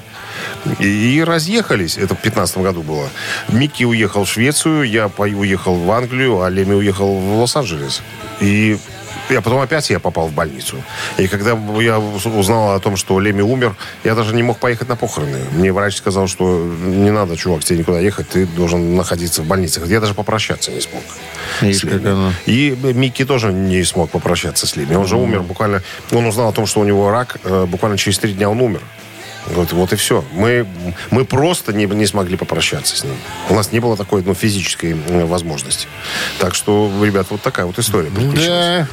И, 0.80 1.18
и 1.18 1.24
разъехались. 1.24 1.98
Это 1.98 2.16
в 2.16 2.22
15 2.22 2.58
году 2.58 2.82
было. 2.82 3.10
Микки 3.50 3.84
уехал 3.84 4.26
в 4.26 4.30
Швецию, 4.30 4.84
я 4.84 5.08
уехал 5.18 5.76
в 5.76 5.92
Англию, 5.92 6.42
а 6.42 6.50
Леми 6.50 6.74
уехал 6.74 7.18
в 7.18 7.40
Лос-Анджелес. 7.40 8.02
И 8.42 8.78
я 9.30 9.42
потом 9.42 9.60
опять 9.60 9.90
я 9.90 10.00
попал 10.00 10.28
в 10.28 10.34
больницу. 10.34 10.82
И 11.18 11.28
когда 11.28 11.58
я 11.80 12.00
узнал 12.00 12.74
о 12.74 12.80
том, 12.80 12.96
что 12.96 13.20
Леми 13.20 13.42
умер, 13.42 13.76
я 14.04 14.14
даже 14.16 14.36
не 14.36 14.44
мог 14.44 14.60
поехать 14.60 14.88
на 14.88 14.96
похороны. 14.96 15.40
Мне 15.52 15.74
врач 15.74 15.98
сказал, 15.98 16.28
что 16.28 16.64
не 16.64 17.12
надо, 17.12 17.36
чувак, 17.36 17.64
тебе 17.64 17.80
никуда 17.80 18.00
ехать, 18.00 18.30
ты 18.30 18.46
должен 18.46 18.96
находиться 18.96 19.42
в 19.42 19.48
больнице. 19.48 19.82
Я 19.86 20.00
даже 20.00 20.14
попрощаться 20.14 20.72
не 20.72 20.82
смог. 20.82 21.02
Оно. 22.12 22.34
И 22.46 22.78
Микки 22.82 23.26
тоже 23.26 23.52
не 23.52 23.84
смог 23.84 24.12
попрощаться 24.12 24.68
с 24.68 24.76
Леми. 24.76 24.96
Он 24.96 25.08
же 25.08 25.16
умер 25.16 25.42
буквально... 25.42 25.82
Он 26.12 26.26
узнал 26.26 26.50
о 26.50 26.54
том, 26.54 26.66
что 26.68 26.82
у 26.82 26.84
него 26.84 27.10
рак, 27.10 27.38
э, 27.44 27.66
буквально 27.66 27.98
через 27.98 28.20
три 28.20 28.34
дня 28.34 28.50
он 28.50 28.62
умер. 28.62 28.82
Вот, 29.48 29.72
вот 29.74 29.94
и 29.94 29.96
все. 29.96 30.24
Мы, 30.34 30.68
мы 31.12 31.26
просто 31.26 31.74
не, 31.74 31.86
не 31.86 32.06
смогли 32.06 32.38
попрощаться 32.38 32.96
с 32.96 33.04
ним. 33.04 33.16
У 33.50 33.56
нас 33.56 33.72
не 33.72 33.80
было 33.80 33.96
такой 33.96 34.24
ну, 34.24 34.34
физической 34.34 34.94
возможности. 35.26 35.88
Так 36.40 36.56
что, 36.56 36.92
ребят, 37.04 37.28
вот 37.30 37.42
такая 37.42 37.66
вот 37.66 37.78
история. 37.80 38.10
приключилась. 38.10 38.48
Да. 38.48 38.88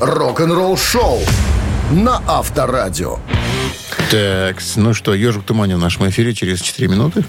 Рок-н-ролл-шоу 0.00 1.20
на 1.90 2.22
Авторадио. 2.26 3.18
Так, 4.10 4.62
ну 4.76 4.94
что, 4.94 5.14
ежик 5.14 5.42
в 5.42 5.44
тумане 5.44 5.76
в 5.76 5.78
нашем 5.78 6.08
эфире 6.08 6.34
через 6.34 6.60
4 6.60 6.88
минуты. 6.88 7.24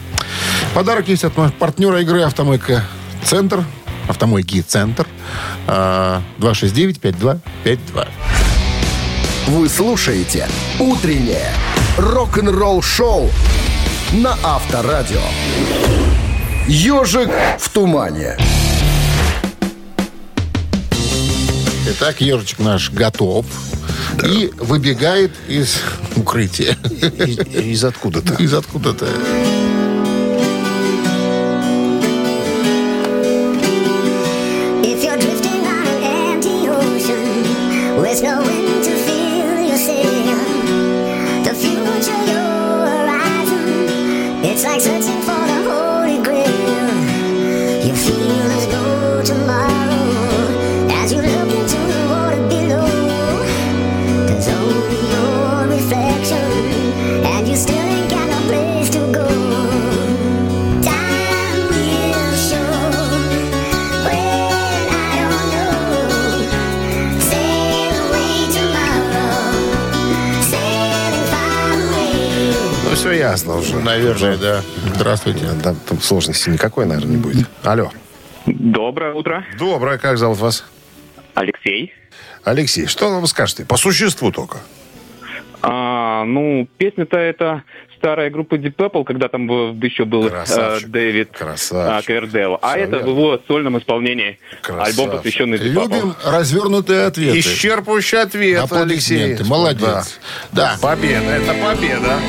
Подарок 0.74 1.08
есть 1.08 1.24
от 1.24 1.34
партнера 1.56 2.02
игры 2.02 2.22
«Автомойка 2.22 2.84
Центр». 3.24 3.64
«Автомойки 4.08 4.62
Центр». 4.62 5.06
А, 5.68 6.22
269-5252. 6.40 8.08
Вы 9.48 9.68
слушаете 9.68 10.48
«Утреннее 10.80 11.52
рок-н-ролл-шоу» 11.98 13.30
на 14.14 14.38
Авторадио. 14.44 15.22
«Ежик 16.68 17.30
в 17.58 17.70
тумане». 17.70 18.38
Итак, 21.92 22.22
ежичек 22.22 22.60
наш 22.60 22.92
готов. 22.92 23.46
И 24.24 24.52
выбегает 24.58 25.32
из 25.48 25.82
укрытия. 26.16 26.78
Из, 26.84 27.40
из 27.40 27.84
откуда-то. 27.84 28.36
Из 28.36 28.54
откуда-то. 28.54 29.08
Наверное, 74.14 74.38
да. 74.38 74.62
Здравствуйте. 74.96 75.46
Да, 75.64 75.76
там 75.88 76.02
сложности 76.02 76.50
никакой, 76.50 76.86
наверное, 76.86 77.12
не 77.12 77.18
будет. 77.18 77.48
Алло. 77.64 77.92
Доброе 78.46 79.14
утро. 79.14 79.46
Доброе, 79.58 79.98
как 79.98 80.18
зовут 80.18 80.40
вас? 80.40 80.66
Алексей. 81.36 81.94
Алексей, 82.44 82.88
что 82.88 83.20
вы 83.20 83.28
скажете? 83.28 83.66
По 83.66 83.78
существу 83.78 84.32
только. 84.32 84.58
А, 85.62 86.24
ну, 86.24 86.68
песня-то 86.78 87.18
это 87.18 87.64
старая 87.98 88.30
группа 88.30 88.56
Deep 88.56 88.76
Purple, 88.78 89.04
когда 89.04 89.28
там 89.28 89.46
еще 89.82 90.06
был 90.06 90.26
э, 90.28 90.30
Красавчик. 90.30 90.88
Дэвид 90.90 91.30
Красавчик. 91.38 91.98
а, 91.98 92.02
Ковердейл. 92.02 92.58
А 92.62 92.78
это 92.78 92.96
верно. 92.98 93.06
в 93.06 93.10
его 93.18 93.40
сольном 93.46 93.78
исполнении. 93.78 94.40
Красавчик. 94.62 95.00
Альбом, 95.00 95.18
посвященный 95.18 95.58
Deep 95.58 95.74
Purple. 95.74 95.96
Любим 95.96 96.16
развернутые 96.26 97.06
ответы. 97.06 97.40
Исчерпывающий 97.40 98.20
ответ, 98.22 98.72
Алексей. 98.72 99.34
Аплодисменты. 99.34 99.44
Молодец. 99.44 100.20
Да. 100.54 100.78
Победа. 100.82 101.26
Это 101.30 101.54
победа. 101.54 102.20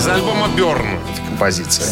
Из 0.00 0.08
альбома 0.08 0.48
Берн 0.56 0.98
композиция. 1.28 1.86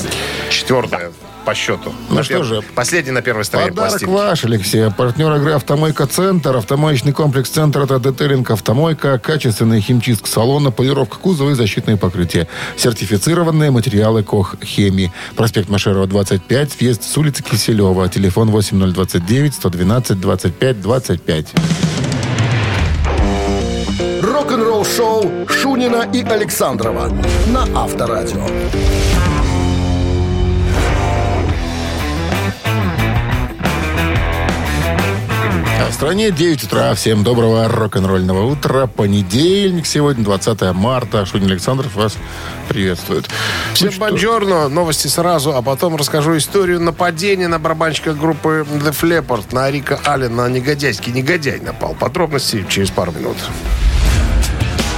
Четвертая 0.49 1.13
по 1.45 1.55
счету. 1.55 1.93
Ну 2.09 2.17
На 2.17 2.23
что 2.23 2.37
пер- 2.39 2.45
же. 2.45 2.63
Последний 2.75 3.11
на 3.11 3.21
первой 3.21 3.45
стороне 3.45 3.69
Подарок 3.69 3.91
пластинки. 3.91 4.11
ваш, 4.11 4.45
Алексей. 4.47 4.91
Партнер 4.91 5.31
игры 5.37 5.53
«Автомойка 5.53 6.07
Центр». 6.07 6.57
Автомоечный 6.57 7.13
комплекс 7.13 7.51
«Центр»— 7.51 7.81
это 7.83 7.99
детейлинг 7.99 8.51
«Автомойка», 8.51 9.19
качественный 9.19 9.83
химчистка 9.83 10.27
салона, 10.27 10.71
полировка 10.71 11.19
кузова 11.19 11.51
и 11.51 11.55
защитные 11.55 11.99
покрытия. 11.99 12.49
Сертифицированные 12.79 13.71
материалы 13.71 14.23
КОХ 14.23 14.57
«Хемии». 14.65 15.13
Проспект 15.37 15.69
Машерова, 15.69 16.07
25, 16.07 16.81
въезд 16.81 17.03
с 17.05 17.15
улицы 17.19 17.43
Киселева. 17.43 18.09
Телефон 18.09 18.49
8029-112-25-25. 24.59 24.69
Рок-н-ролл-шоу 24.69 25.49
Шунина 25.49 26.09
и 26.13 26.23
Александрова 26.23 27.11
на 27.49 27.63
Авторадио. 27.81 28.45
А 35.81 35.91
в 35.91 35.95
стране 35.95 36.33
9 36.33 36.65
утра. 36.65 36.95
Всем 36.95 37.23
доброго 37.23 37.69
рок-н-ролльного 37.69 38.47
утра. 38.47 38.89
Понедельник 38.89 39.87
сегодня, 39.87 40.25
20 40.25 40.75
марта. 40.75 41.25
Шунин 41.25 41.51
Александров 41.51 41.95
вас 41.95 42.17
приветствует. 42.69 43.27
Всем 43.75 43.93
Ну 43.93 43.99
бонжорно. 44.01 44.69
Новости 44.69 45.07
сразу, 45.07 45.55
а 45.55 45.63
потом 45.63 45.95
расскажу 45.95 46.37
историю 46.37 46.81
нападения 46.81 47.47
на 47.47 47.61
барабанщика 47.61 48.13
группы 48.13 48.67
The 48.69 48.91
Flappard 48.91 49.55
на 49.55 49.71
Рика 49.71 50.01
Аллена. 50.05 50.49
Негодяйский 50.49 51.13
негодяй 51.13 51.61
напал. 51.61 51.95
Подробности 51.95 52.67
через 52.69 52.91
пару 52.91 53.13
минут. 53.13 53.37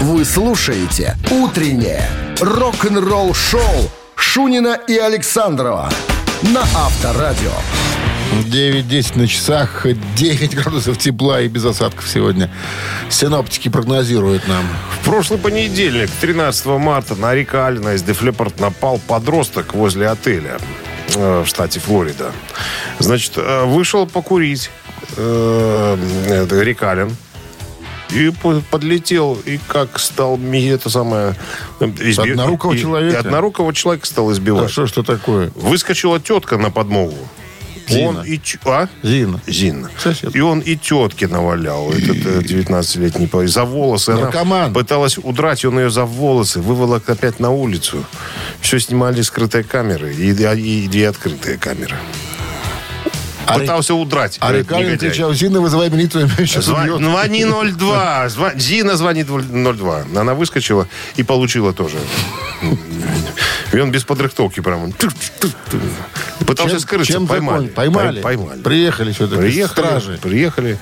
Вы 0.01 0.25
слушаете 0.25 1.15
«Утреннее 1.31 2.03
рок-н-ролл-шоу» 2.41 3.91
Шунина 4.17 4.79
и 4.89 4.97
Александрова 4.97 5.91
на 6.41 6.63
Авторадио. 6.63 7.53
9-10 8.47 9.19
на 9.19 9.29
часах, 9.29 9.85
9 10.17 10.55
градусов 10.55 10.97
тепла 10.97 11.43
и 11.43 11.49
без 11.49 11.67
осадков 11.67 12.09
сегодня. 12.09 12.51
Синоптики 13.11 13.69
прогнозируют 13.69 14.49
нам. 14.49 14.65
В 15.03 15.05
прошлый 15.05 15.39
понедельник, 15.39 16.09
13 16.23 16.65
марта, 16.79 17.15
на 17.15 17.35
река 17.35 17.67
Алина 17.67 17.91
из 17.91 18.03
Дефлепорт 18.03 18.59
напал 18.59 18.99
подросток 19.07 19.75
возле 19.75 20.09
отеля 20.09 20.57
э, 21.15 21.43
в 21.43 21.47
штате 21.47 21.79
Флорида. 21.79 22.33
Значит, 23.01 23.35
э, 23.37 23.65
вышел 23.67 24.07
покурить 24.07 24.71
э, 25.19 25.97
это, 26.27 26.63
река 26.63 26.93
Аллен. 26.93 27.15
И 28.13 28.31
по- 28.31 28.61
подлетел, 28.71 29.39
и 29.47 29.59
как 29.69 29.99
стал 29.99 30.37
это 30.39 30.91
самое... 30.91 31.37
э, 31.81 31.85
изби- 31.87 32.31
Однорукого 32.33 32.73
и- 32.73 32.77
и 32.77 32.81
человека? 32.81 33.19
однорукого 33.21 33.73
человека 33.73 34.07
стал 34.07 34.29
А 34.29 34.33
избивать. 34.33 34.71
что, 34.71 34.87
что 34.87 35.03
такое? 35.03 35.51
Выскочила 35.55 36.19
тетка 36.21 36.57
на 36.59 36.71
подмогу. 36.71 37.17
Зина. 37.89 38.21
Он 38.21 38.25
и... 38.25 38.41
А? 38.67 38.89
Зина. 39.03 39.41
Зина. 39.49 39.91
Сосед. 39.99 40.35
И 40.37 40.41
он 40.41 40.61
и 40.61 40.77
тетке 40.77 41.27
навалял, 41.27 41.91
этот 41.91 42.25
э, 42.25 42.41
19-летний 42.41 43.27
парень, 43.27 43.49
за 43.49 43.65
волосы. 43.65 44.11
Она 44.11 44.23
Наркоман. 44.23 44.73
пыталась 44.73 45.19
удрать, 45.19 45.65
и 45.65 45.67
он 45.67 45.79
ее 45.79 45.91
за 45.91 46.05
волосы 46.05 46.61
выволок 46.61 47.09
опять 47.11 47.41
на 47.41 47.51
улицу. 47.51 48.05
Все 48.61 48.79
снимали 48.79 49.23
скрытые 49.23 49.65
камеры 49.65 50.15
и, 50.15 50.31
и, 50.31 50.87
и 50.89 51.03
открытые 51.03 51.59
камеры. 51.59 51.97
А 53.51 53.59
Пытался 53.59 53.95
удрать. 53.95 54.39
А 54.41 54.53
негодяй. 54.53 54.97
кричал, 54.97 55.33
Зина, 55.35 55.61
вызывай 55.61 55.91
милицию, 55.91 56.29
сейчас 56.39 56.69
Зва- 56.69 56.83
убьет». 56.85 57.01
Звони 57.11 57.45
02. 57.45 58.27
Зва- 58.27 58.59
Зина 58.59 58.97
звонит 58.97 59.27
02. 59.29 60.05
Она 60.17 60.35
выскочила 60.35 60.87
и 61.17 61.23
получила 61.23 61.73
тоже. 61.73 61.97
И 63.73 63.79
он 63.79 63.91
без 63.91 64.05
подрыхтовки 64.05 64.61
прямо. 64.61 64.91
Пытался 66.47 66.73
Чем- 66.75 66.81
скрыться. 66.81 67.13
чем 67.13 67.27
поймали. 67.27 67.69
Поймали. 67.69 68.21
Пой- 68.21 68.37
Поймали. 68.37 68.61
Приехали 68.63 69.13
сюда. 69.13 69.37
Приехали, 69.37 69.87
Стражи. 69.87 70.19
приехали, 70.23 70.79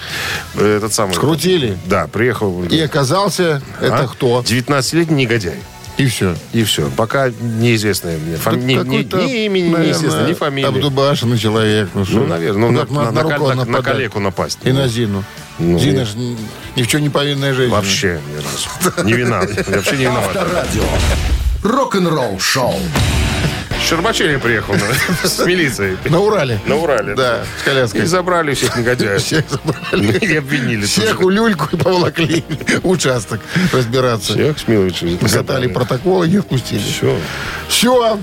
этот 0.54 0.92
самый... 0.94 1.14
Скрутили. 1.14 1.76
Да, 1.86 2.06
приехал. 2.06 2.64
И 2.64 2.80
оказался, 2.80 3.62
это 3.80 4.04
А? 4.04 4.08
кто? 4.08 4.40
19-летний 4.40 5.24
негодяй. 5.24 5.58
И 5.98 6.06
все. 6.06 6.34
И 6.52 6.62
все. 6.62 6.88
Пока 6.96 7.30
неизвестное 7.30 8.16
мне. 8.18 8.36
Фами... 8.36 8.60
ни, 8.62 8.74
ни- 8.74 9.24
ни 9.26 9.44
имени 9.46 9.68
неизвестно, 9.68 10.26
ни 10.28 10.32
фамилии. 10.32 10.68
Обдубашенный 10.68 11.38
человек. 11.38 11.88
Ну? 11.94 12.04
Ну, 12.08 12.26
наверное. 12.26 12.70
Ну, 12.70 12.78
как 12.78 12.90
на, 12.90 13.10
на, 13.10 13.10
на, 13.10 13.22
на- 13.22 13.38
на 13.38 13.54
нападать. 13.64 13.84
калеку 13.84 14.20
напасть. 14.20 14.58
И 14.62 14.70
на 14.72 14.86
Зину. 14.88 15.24
Ну, 15.58 15.76
Зина 15.78 16.04
же 16.04 16.16
ни 16.16 16.82
в 16.82 16.86
чем 16.86 17.02
не 17.02 17.08
повинная 17.08 17.52
женщина. 17.52 17.76
Вообще 17.76 18.20
ни 18.30 18.36
разу. 18.36 19.04
Не 19.04 19.12
вина. 19.14 19.40
Вообще 19.66 19.96
не 19.96 20.04
виноват. 20.04 20.36
Авторадио. 20.36 20.84
Рок-н-ролл-шоу. 21.64 22.74
Щербачели 23.88 24.36
приехал 24.36 24.74
на- 24.74 25.28
с 25.28 25.38
милицией. 25.46 25.96
На 26.10 26.20
Урале. 26.20 26.60
На 26.66 26.76
Урале. 26.76 27.14
Да, 27.14 27.42
с 27.60 27.62
коляской. 27.64 28.02
И 28.02 28.04
забрали 28.04 28.52
всех 28.54 28.76
негодяев. 28.76 29.22
Всех 29.22 29.44
забрали. 29.48 30.18
И 30.18 30.36
обвинили. 30.36 30.84
Всех 30.84 31.18
же. 31.18 31.24
улюльку 31.24 31.68
и 31.72 31.76
поволокли 31.78 32.44
участок 32.82 33.40
разбираться. 33.72 34.34
Всех 34.34 34.58
Смиловича. 34.58 35.06
Закатали 35.22 35.68
протокол 35.68 36.22
и 36.24 36.28
не 36.28 36.36
отпустили. 36.36 36.80
Все. 36.80 37.18
Все. 37.68 38.18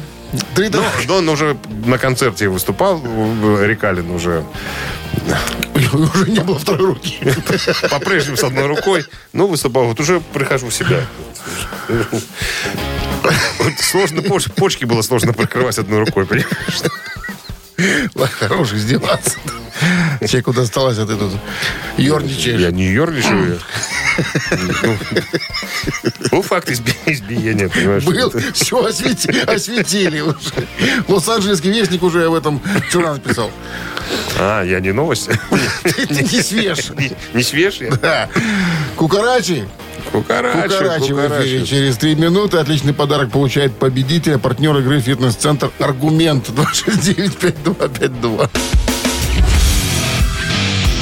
Три 0.54 0.70
Ну, 0.70 0.84
но 1.08 1.16
он 1.18 1.30
уже 1.30 1.58
на 1.86 1.98
концерте 1.98 2.48
выступал, 2.50 3.02
э, 3.04 3.66
Рекалин 3.66 4.12
уже 4.12 4.44
Уже 5.94 6.30
не 6.30 6.42
было 6.42 6.60
второй 6.60 6.88
руки. 6.88 7.18
по-прежнему 7.90 8.38
с 8.38 8.44
одной 8.44 8.68
рукой. 8.68 9.06
Ну, 9.34 9.48
выступал, 9.48 9.86
вот 9.86 10.00
уже 10.00 10.20
прихожу 10.34 10.68
в 10.68 10.74
себя. 10.74 11.00
Сложно, 13.80 14.22
поч- 14.22 14.52
почки 14.56 14.86
было 14.86 15.02
сложно 15.02 15.34
прикрывать 15.34 15.78
одной 15.78 16.00
рукой, 16.00 16.26
понимаешь? 16.26 16.56
Хорош 18.40 18.72
издеваться. 18.74 19.38
Человеку 20.22 20.54
досталось, 20.54 20.98
а 20.98 21.06
ты 21.06 21.16
тут 21.18 21.34
ерничаешь. 21.98 22.62
Я 22.62 22.72
не 22.72 22.86
ерничаю. 22.86 23.60
Ну, 24.84 24.98
Был 26.32 26.42
факт 26.42 26.70
изби- 26.70 26.96
избиения, 27.06 27.68
понимаешь? 27.68 28.04
Был, 28.06 28.32
все 28.54 28.88
освети- 28.88 29.42
осветили 29.46 30.22
уже. 30.22 30.38
Лос-Анджелесский 31.10 31.72
вестник 31.72 32.04
уже 32.04 32.26
об 32.26 32.34
этом 32.36 32.62
вчера 32.88 33.14
написал. 33.14 33.52
А, 34.40 34.64
я 34.64 34.80
не 34.80 34.94
новость. 34.94 35.30
Ты 35.84 36.08
не 36.08 36.42
свеж. 36.42 36.90
Не- 36.92 37.12
Не 37.34 37.44
свеж 37.44 37.76
я? 37.82 37.92
Да. 37.92 38.30
Кукарачи. 38.96 39.66
Кукарачу, 40.12 40.70
Кукарачи 40.70 41.14
в 41.14 41.20
эфире 41.20 41.60
кукарачу. 41.60 41.66
через 41.66 41.98
три 41.98 42.16
минуты. 42.16 42.58
Отличный 42.58 42.94
подарок 42.94 43.32
получает 43.32 43.78
победитель, 43.78 44.36
а 44.36 44.40
партнер 44.40 44.76
игры 44.78 45.00
«Фитнес-центр 45.02 45.72
Аргумент» 45.80 46.50
269-5252. 46.56 48.50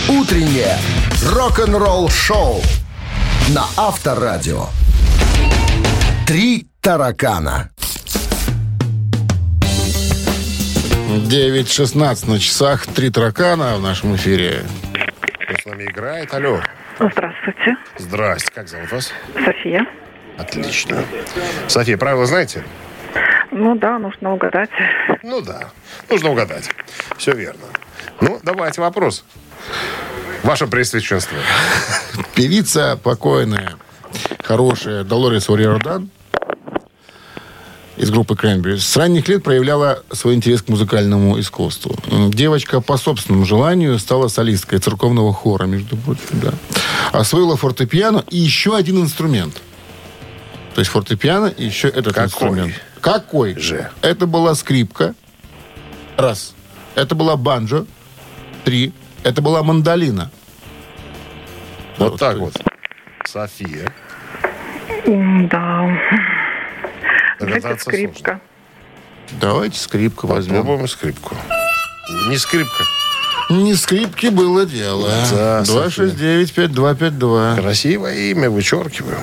Утреннее 0.09 0.77
рок-н-ролл-шоу 1.31 2.61
на 3.49 3.65
Авторадио. 3.77 4.67
Три 6.27 6.67
таракана. 6.81 7.69
9.16 11.09 12.29
на 12.29 12.39
часах. 12.39 12.85
Три 12.87 13.09
таракана 13.09 13.77
в 13.77 13.81
нашем 13.81 14.15
эфире. 14.15 14.63
Кто 15.45 15.61
с 15.61 15.65
нами 15.65 15.83
играет? 15.83 16.33
Алло. 16.33 16.59
Здравствуйте, 16.99 17.77
Здрасте. 17.97 18.51
Как 18.53 18.67
зовут 18.67 18.91
вас? 18.91 19.11
София. 19.45 19.85
Отлично. 20.37 21.03
София, 21.67 21.97
правила 21.97 22.25
знаете? 22.25 22.63
Ну 23.51 23.75
да, 23.75 23.99
нужно 23.99 24.33
угадать. 24.33 24.69
Ну 25.21 25.41
да. 25.41 25.69
Нужно 26.09 26.31
угадать. 26.31 26.69
Все 27.17 27.33
верно. 27.33 27.65
Ну, 28.21 28.39
давайте 28.43 28.81
вопрос. 28.81 29.25
Ваше 30.43 30.67
Преосвященство. 30.67 31.37
Певица 32.35 32.97
покойная, 33.01 33.73
хорошая 34.43 35.03
Долорес 35.03 35.49
Ориордан 35.49 36.09
из 38.03 38.11
группы 38.11 38.35
Кренбери 38.35 38.77
с 38.77 38.97
ранних 38.97 39.29
лет 39.29 39.43
проявляла 39.43 40.03
свой 40.11 40.35
интерес 40.35 40.61
к 40.61 40.67
музыкальному 40.67 41.39
искусству. 41.39 41.95
Девочка 42.29 42.81
по 42.81 42.97
собственному 42.97 43.45
желанию 43.45 43.97
стала 43.97 44.27
солисткой 44.27 44.79
церковного 44.79 45.33
хора, 45.33 45.65
между 45.65 45.95
прочим, 45.95 46.21
да. 46.33 46.51
Освоила 47.13 47.55
фортепиано 47.55 48.23
и 48.29 48.37
еще 48.37 48.75
один 48.75 49.01
инструмент. 49.01 49.61
То 50.75 50.79
есть 50.79 50.91
фортепиано 50.91 51.47
и 51.47 51.63
еще 51.65 51.87
этот 51.87 52.13
Какой? 52.13 52.25
инструмент. 52.25 52.73
Какой 52.99 53.57
Же. 53.57 53.89
Это 54.01 54.27
была 54.27 54.53
скрипка. 54.55 55.15
Раз. 56.17 56.53
Это 56.95 57.15
была 57.15 57.37
банджо. 57.37 57.85
Три. 58.65 58.91
Это 59.23 59.41
была 59.41 59.63
мандолина. 59.63 60.29
Вот 61.97 62.19
так 62.19 62.37
вот. 62.37 62.53
София. 63.25 63.93
Да. 65.05 65.89
Давайте 67.45 67.61
Догадаться 67.61 67.89
скрипка. 67.89 68.39
Давайте 69.39 69.79
скрипку 69.79 70.27
возьмем. 70.27 70.57
Попробуем 70.61 70.87
скрипку. 70.87 71.35
Не 72.27 72.37
скрипка. 72.37 72.83
Не 73.49 73.75
скрипки 73.75 74.27
было 74.27 74.65
дело. 74.65 75.09
Да, 75.31 75.61
269-5252. 75.63 77.55
Красивое 77.61 78.15
имя, 78.31 78.49
вычеркиваю. 78.49 79.17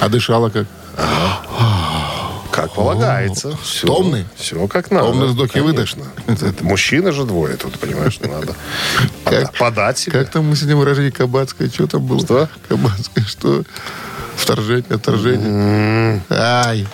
А 0.00 0.08
дышала 0.08 0.50
как? 0.50 0.66
Как 2.50 2.74
полагается. 2.74 3.56
Все, 3.62 3.86
Томный? 3.86 4.26
Все 4.36 4.66
как 4.68 4.90
надо. 4.90 5.06
Томный 5.06 5.26
вздох 5.28 5.56
и 5.56 5.60
выдох. 5.60 5.88
Мужчина 6.60 7.10
же 7.12 7.24
двое 7.24 7.56
тут, 7.56 7.78
понимаешь, 7.78 8.12
что 8.12 8.28
надо 8.28 8.54
Как- 9.24 9.54
подать 9.56 9.98
себя. 9.98 10.18
Как 10.20 10.30
там 10.30 10.44
мы 10.44 10.56
сегодня 10.56 10.76
выражение 10.76 11.12
Кабацкое? 11.12 11.68
Что 11.70 11.86
там 11.86 12.02
было? 12.04 12.20
Что? 12.20 12.48
Кабацкое, 12.68 13.24
что? 13.24 13.62
Вторжение, 14.36 14.84
отторжение. 14.96 16.22
Ай. 16.28 16.86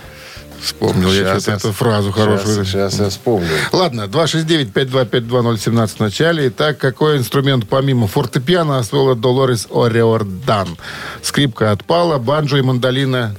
Вспомнил 0.60 1.12
я 1.12 1.38
что-то 1.38 1.50
я- 1.52 1.56
эту 1.56 1.72
фразу 1.72 2.10
хорошую. 2.12 2.64
Сейчас 2.64 2.98
я 2.98 3.08
вспомню. 3.10 3.48
Ладно, 3.72 4.02
269-5252017 4.08 5.96
в 5.96 6.00
начале. 6.00 6.48
Итак, 6.48 6.78
какой 6.78 7.18
инструмент 7.18 7.68
помимо 7.68 8.06
фортепиано 8.08 8.78
освоила 8.78 9.14
Долорес 9.14 9.68
Ориордан? 9.72 10.76
Скрипка 11.22 11.70
отпала, 11.70 12.18
банджо 12.18 12.56
и 12.58 12.62
мандолина... 12.62 13.34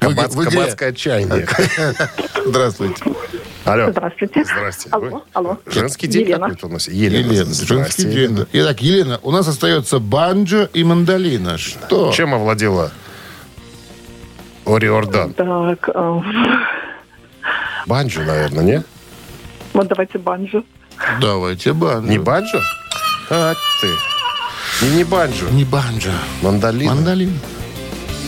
в 0.00 0.04
Кабац- 0.04 0.34
в 0.34 0.42
игре. 0.44 0.60
Кабацкое 0.60 0.88
отчаяние. 0.90 1.46
Здравствуйте. 2.46 3.02
Алло. 3.64 3.90
Здравствуйте. 3.90 4.44
Здрасте. 4.44 4.88
Алло, 4.92 5.24
алло. 5.32 5.58
Женский 5.66 6.06
день 6.06 6.22
Елена. 6.22 6.40
какой-то 6.46 6.66
у 6.68 6.70
нас. 6.70 6.86
Елена. 6.88 7.32
Елена, 7.32 7.52
женский 7.54 8.04
день. 8.04 8.46
Итак, 8.52 8.80
Елена, 8.80 9.18
у 9.24 9.30
нас 9.32 9.48
остается 9.48 9.98
банджо 9.98 10.68
и 10.72 10.84
мандолина. 10.84 11.58
Что? 11.58 12.12
Чем 12.12 12.32
овладела 12.34 12.92
Ориордан? 14.66 15.32
Так, 15.32 15.88
э, 15.88 16.20
Банджо, 17.86 18.22
наверное, 18.22 18.64
не? 18.64 18.82
вот 19.72 19.88
давайте 19.88 20.18
банджо. 20.18 20.62
Давайте 21.20 21.72
банджо. 21.72 22.10
Не 22.10 22.18
банджо? 22.18 22.60
А, 23.30 23.54
ты. 23.80 23.88
Не, 24.82 24.96
не 24.96 25.04
банджо. 25.04 25.46
Не 25.50 25.64
банджо. 25.64 26.10
Мандолина. 26.42 26.92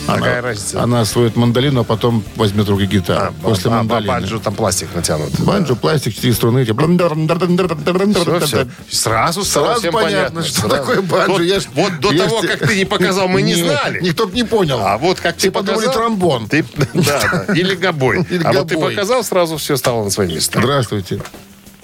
Мандолин. 0.09 0.23
Какая 0.25 0.41
разница? 0.41 0.81
Она 0.83 1.01
освоит 1.01 1.35
мандолину, 1.35 1.81
а 1.81 1.83
потом 1.83 2.23
возьмет 2.35 2.67
руки 2.69 2.85
гитару. 2.85 3.27
А, 3.27 3.33
После 3.43 3.71
а, 3.71 3.75
мандолины. 3.75 4.07
банджо 4.07 4.39
там 4.39 4.55
пластик 4.55 4.89
натянут. 4.95 5.39
Банджо, 5.39 5.75
пластик, 5.75 6.15
четыре 6.15 6.33
струны. 6.33 6.59
эти. 6.59 6.71
Все, 6.71 8.45
все. 8.45 8.67
Сразу 8.89 9.43
Сразу 9.43 9.79
всем 9.79 9.93
понятно, 9.93 10.43
что 10.43 10.67
такое 10.67 11.01
банджо. 11.01 11.33
Вот, 11.33 11.41
Я 11.41 11.59
ж- 11.59 11.67
вот 11.73 11.99
до 11.99 12.15
того, 12.17 12.41
как 12.41 12.67
ты 12.67 12.75
не 12.75 12.85
показал, 12.89 13.27
мы 13.27 13.41
не 13.41 13.55
знали. 13.55 13.99
Никто 14.01 14.27
бы 14.27 14.35
не 14.35 14.43
понял. 14.43 14.79
А 14.81 14.97
вот 14.97 15.19
как 15.19 15.37
ты 15.37 15.51
подумали 15.51 15.85
показал... 15.85 16.03
тромбон. 16.03 16.47
Ты, 16.47 16.65
да, 16.93 17.45
да. 17.47 17.53
Или 17.53 17.75
гобой. 17.75 18.25
Или 18.29 18.43
а 18.43 18.53
вот 18.53 18.67
ты 18.69 18.77
показал, 18.77 19.23
сразу 19.23 19.57
все 19.57 19.75
стало 19.77 20.03
на 20.03 20.09
свои 20.09 20.27
места. 20.27 20.59
Здравствуйте. 20.59 21.21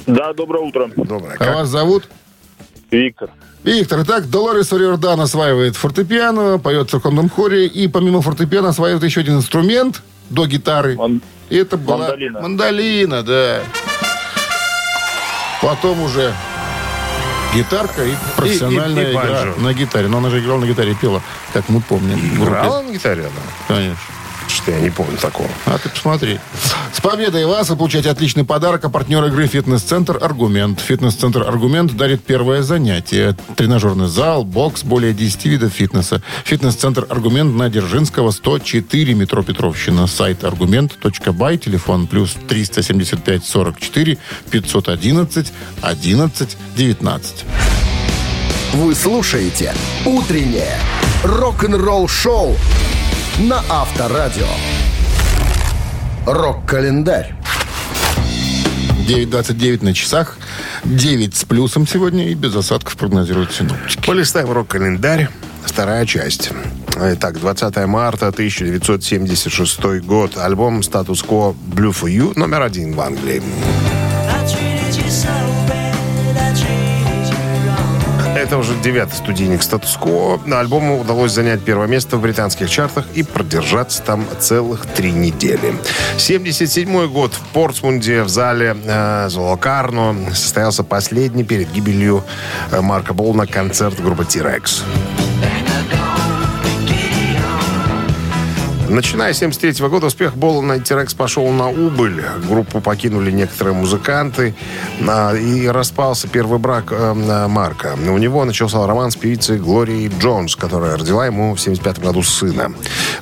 Да, 0.08 0.34
доброе 0.34 0.64
утро. 0.64 0.90
Доброе. 0.96 1.34
А 1.36 1.38
Как? 1.38 1.56
вас 1.56 1.70
зовут? 1.70 2.08
Виктор. 2.92 3.30
Виктор. 3.64 4.02
Итак, 4.04 4.30
Долорес 4.30 4.72
Ориордан 4.72 5.20
осваивает 5.22 5.76
фортепиано, 5.76 6.60
поет 6.60 6.88
в 6.88 6.92
церковном 6.92 7.30
хоре, 7.30 7.66
и 7.66 7.88
помимо 7.88 8.22
фортепиано 8.22 8.70
осваивает 8.70 9.04
еще 9.04 9.22
один 9.22 9.38
инструмент 9.38 10.02
до 10.30 10.46
гитары. 10.46 10.96
Ман- 10.96 11.22
И 11.50 11.58
это 11.58 11.78
была 11.78 11.98
Мандолина. 12.10 12.42
мандолина, 12.42 13.24
да. 13.24 13.60
Потом 15.62 16.02
уже 16.04 16.34
гитарка 17.56 18.04
и 18.06 18.12
профессиональная 18.36 19.08
и 19.08 19.12
игра 19.12 19.22
банджо. 19.24 19.54
на 19.62 19.74
гитаре. 19.74 20.08
Но 20.08 20.18
она 20.20 20.30
же 20.30 20.40
играла 20.40 20.60
на 20.60 20.66
гитаре 20.68 20.92
и 20.92 20.96
пела, 20.96 21.22
как 21.54 21.68
мы 21.70 21.82
помним. 21.82 22.20
Играла 22.44 22.82
на 22.82 22.92
гитаре 22.92 23.22
она? 23.24 23.32
Конечно. 23.68 23.98
Что 24.66 24.72
я 24.72 24.80
не 24.80 24.90
помню 24.90 25.16
такого. 25.18 25.48
А 25.68 25.78
ты 25.78 25.90
посмотри. 25.90 26.40
С 26.92 27.00
победой 27.00 27.46
вас 27.46 27.70
вы 27.70 27.76
получаете 27.76 28.10
отличный 28.10 28.44
подарок. 28.44 28.84
А 28.84 28.90
партнер 28.90 29.24
игры 29.26 29.46
«Фитнес-центр 29.46 30.18
Аргумент». 30.20 30.80
«Фитнес-центр 30.80 31.44
Аргумент» 31.44 31.96
дарит 31.96 32.24
первое 32.24 32.64
занятие. 32.64 33.38
Тренажерный 33.56 34.08
зал, 34.08 34.44
бокс, 34.44 34.84
более 34.84 35.14
10 35.14 35.46
видов 35.46 35.72
фитнеса. 35.72 36.24
«Фитнес-центр 36.46 37.06
Аргумент» 37.08 37.56
на 37.56 37.70
Дзержинского, 37.70 38.32
104, 38.32 39.14
метро 39.14 39.44
Петровщина. 39.44 40.08
Сайт 40.08 40.44
аргумент.бай, 40.44 41.58
телефон 41.60 42.08
плюс 42.08 42.36
375 42.48 43.46
44 43.46 44.18
511 44.50 45.54
11 45.84 46.58
19. 46.76 47.46
Вы 48.74 48.96
слушаете 48.96 49.76
«Утреннее 50.06 50.80
рок-н-ролл-шоу» 51.24 52.56
на 53.40 53.62
Авторадио. 53.70 54.48
Рок-календарь. 56.26 57.36
9.29 59.08 59.84
на 59.84 59.94
часах. 59.94 60.38
9 60.86 61.36
с 61.36 61.44
плюсом 61.44 61.86
сегодня 61.86 62.30
и 62.30 62.34
без 62.34 62.56
осадков 62.56 62.96
прогнозируют 62.96 63.52
синоптики. 63.52 64.06
Полистаем 64.06 64.52
рок-календарь. 64.52 65.30
Вторая 65.66 66.06
часть. 66.06 66.52
Итак, 66.96 67.40
20 67.40 67.76
марта 67.88 68.30
1976 68.30 70.02
год. 70.02 70.38
Альбом 70.38 70.82
«Статус 70.82 71.24
Quo 71.24 71.54
Blue 71.54 71.92
for 71.92 72.10
You» 72.10 72.38
номер 72.40 72.62
один 72.62 72.94
в 72.94 73.02
Англии. 73.02 73.44
Это 78.46 78.60
уже 78.60 78.76
девятый 78.76 79.18
студийник 79.18 79.64
«Статус 79.64 79.98
Quo». 80.00 80.40
Альбому 80.54 81.02
удалось 81.02 81.32
занять 81.32 81.64
первое 81.64 81.88
место 81.88 82.18
в 82.18 82.22
британских 82.22 82.70
чартах 82.70 83.08
и 83.16 83.24
продержаться 83.24 84.04
там 84.04 84.24
целых 84.40 84.86
три 84.86 85.12
недели. 85.12 85.74
77 86.20 87.08
год 87.08 87.34
в 87.34 87.42
Портсмунде 87.54 88.22
в 88.22 88.30
зале 88.30 88.78
э, 88.86 89.30
Золокарно 89.30 90.16
состоялся 90.36 90.84
последний 90.84 91.44
перед 91.44 91.72
гибелью 91.72 92.24
э, 92.70 92.82
Марка 92.82 93.16
Болна 93.16 93.48
концерт 93.48 94.00
группы 94.00 94.26
«Тирекс». 94.26 94.84
Начиная 98.90 99.34
с 99.34 99.40
73 99.40 99.88
года 99.88 100.08
успех 100.08 100.38
Болана 100.38 100.80
Тирекс 100.80 101.16
пошел 101.16 101.50
на 101.50 101.70
убыль. 101.70 102.24
Группу 102.48 102.82
покинули 102.82 103.32
некоторые 103.32 103.74
музыканты 103.74 104.54
а, 105.08 105.34
и 105.34 105.68
распался 105.68 106.28
первый 106.28 106.60
брак 106.60 106.92
э, 106.92 107.16
э, 107.16 107.48
Марка. 107.48 107.98
У 108.08 108.18
него 108.18 108.46
начался 108.46 108.86
роман 108.86 109.10
с 109.10 109.16
певицей 109.16 109.58
Глорией 109.58 110.12
Джонс, 110.20 110.56
которая 110.56 110.98
родила 110.98 111.26
ему 111.26 111.56
в 111.56 111.60
75 111.60 112.00
году 112.00 112.22
сына. 112.22 112.74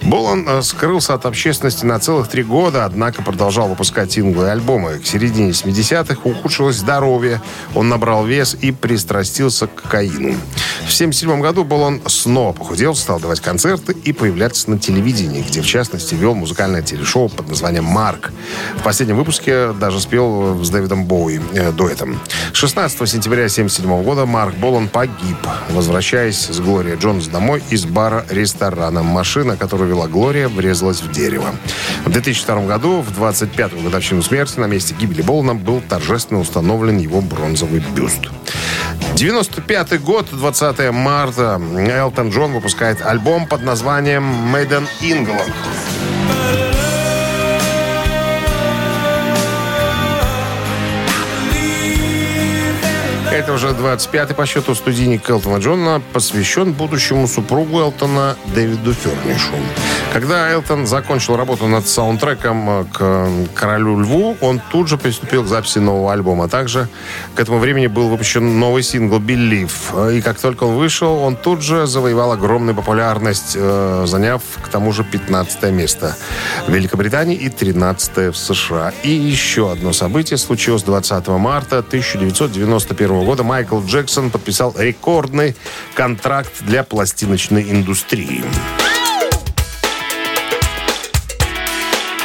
Болан 0.02 0.46
э, 0.48 0.62
скрылся 0.64 1.14
от 1.14 1.26
общественности 1.26 1.86
на 1.86 1.98
целых 1.98 2.28
три 2.28 2.44
года, 2.44 2.84
однако 2.86 3.22
продолжал 3.24 3.70
выпускать 3.70 4.12
синглы 4.12 4.48
и 4.48 4.50
альбомы. 4.50 5.00
К 5.00 5.06
середине 5.06 5.52
70-х 5.52 6.18
ухудшилось 6.24 6.76
здоровье, 6.76 7.42
он 7.74 7.88
набрал 7.88 8.26
вес 8.26 8.58
и 8.60 8.74
пристрастился 8.74 9.68
к 9.68 9.84
кокаину. 9.84 10.36
В 10.86 10.92
77 10.92 11.40
году 11.40 11.64
Болан 11.64 12.02
снова 12.08 12.52
похудел, 12.52 12.96
стал 12.96 13.20
давать 13.20 13.40
концерты 13.40 13.94
и 13.94 14.12
появляться 14.12 14.70
на 14.70 14.78
телевидении, 14.78 15.42
где, 15.54 15.62
в 15.62 15.68
частности, 15.68 16.16
вел 16.16 16.34
музыкальное 16.34 16.82
телешоу 16.82 17.30
под 17.30 17.48
названием 17.48 17.84
«Марк». 17.84 18.32
В 18.76 18.82
последнем 18.82 19.18
выпуске 19.18 19.72
даже 19.74 20.00
спел 20.00 20.64
с 20.64 20.70
Дэвидом 20.72 21.06
Боуи 21.06 21.40
э, 21.54 21.72
дуэтом. 21.72 22.20
16 22.54 22.98
сентября 23.08 23.44
1977 23.44 24.04
года 24.04 24.26
Марк 24.26 24.56
Болан 24.56 24.88
погиб, 24.88 25.38
возвращаясь 25.70 26.48
с 26.48 26.60
Глория 26.60 26.96
Джонс 26.96 27.28
домой 27.28 27.62
из 27.70 27.86
бара-ресторана. 27.86 29.04
Машина, 29.04 29.56
которую 29.56 29.90
вела 29.92 30.08
Глория, 30.08 30.50
врезалась 30.50 31.04
в 31.04 31.12
дерево. 31.12 31.54
В 32.04 32.10
2002 32.10 32.66
году, 32.66 33.02
в 33.02 33.12
25-ю 33.12 33.84
годовщину 33.84 34.24
смерти, 34.24 34.60
на 34.60 34.66
месте 34.66 34.96
гибели 35.00 35.22
Болана 35.22 35.54
был 35.54 35.84
торжественно 35.88 36.40
установлен 36.40 36.98
его 36.98 37.22
бронзовый 37.22 37.84
бюст. 37.96 38.22
95 39.16 40.02
год, 40.02 40.28
20 40.32 40.92
марта, 40.92 41.62
Элтон 41.78 42.30
Джон 42.30 42.54
выпускает 42.54 43.06
альбом 43.06 43.46
под 43.48 43.62
названием 43.62 44.24
«Made 44.54 44.70
in 44.70 44.88
England». 45.02 46.63
Это 53.44 53.52
уже 53.52 53.72
25-й 53.72 54.34
по 54.36 54.46
счету 54.46 54.74
студийник 54.74 55.30
Элтона 55.30 55.58
Джона 55.58 56.02
посвящен 56.14 56.72
будущему 56.72 57.28
супругу 57.28 57.82
Элтона 57.82 58.38
Дэвиду 58.56 58.94
Фернишу. 58.94 59.52
Когда 60.14 60.50
Элтон 60.50 60.88
закончил 60.88 61.36
работу 61.36 61.68
над 61.68 61.86
саундтреком 61.86 62.70
э, 62.70 62.86
к 62.94 63.28
«Королю 63.54 64.00
Льву», 64.00 64.38
он 64.40 64.62
тут 64.72 64.88
же 64.88 64.98
приступил 64.98 65.44
к 65.44 65.48
записи 65.48 65.80
нового 65.80 66.14
альбома. 66.14 66.48
Также 66.48 66.88
к 67.36 67.40
этому 67.42 67.60
времени 67.60 67.88
был 67.88 68.08
выпущен 68.08 68.60
новый 68.60 68.82
сингл 68.82 69.18
«Believe». 69.18 70.16
И 70.16 70.22
как 70.22 70.40
только 70.40 70.64
он 70.64 70.76
вышел, 70.76 71.14
он 71.18 71.36
тут 71.36 71.62
же 71.62 71.86
завоевал 71.86 72.32
огромную 72.32 72.76
популярность, 72.76 73.58
э, 73.60 74.06
заняв 74.08 74.42
к 74.62 74.70
тому 74.70 74.94
же 74.94 75.04
15 75.04 75.64
место 75.72 76.16
в 76.68 76.72
Великобритании 76.72 77.36
и 77.36 77.50
13 77.50 78.32
в 78.32 78.36
США. 78.36 78.94
И 79.04 79.10
еще 79.10 79.70
одно 79.70 79.92
событие 79.92 80.38
случилось 80.38 80.84
20 80.84 81.28
марта 81.28 81.80
1991 81.80 83.26
года. 83.26 83.33
Майкл 83.42 83.82
Джексон 83.82 84.30
подписал 84.30 84.76
рекордный 84.78 85.56
контракт 85.96 86.52
для 86.62 86.84
пластиночной 86.84 87.72
индустрии. 87.72 88.44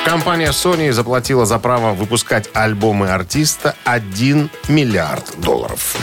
Компания 0.04 0.50
Sony 0.50 0.92
заплатила 0.92 1.46
за 1.46 1.58
право 1.58 1.94
выпускать 1.94 2.48
альбомы 2.52 3.08
артиста 3.08 3.74
1 3.84 4.50
миллиард 4.68 5.38
долларов. 5.38 5.96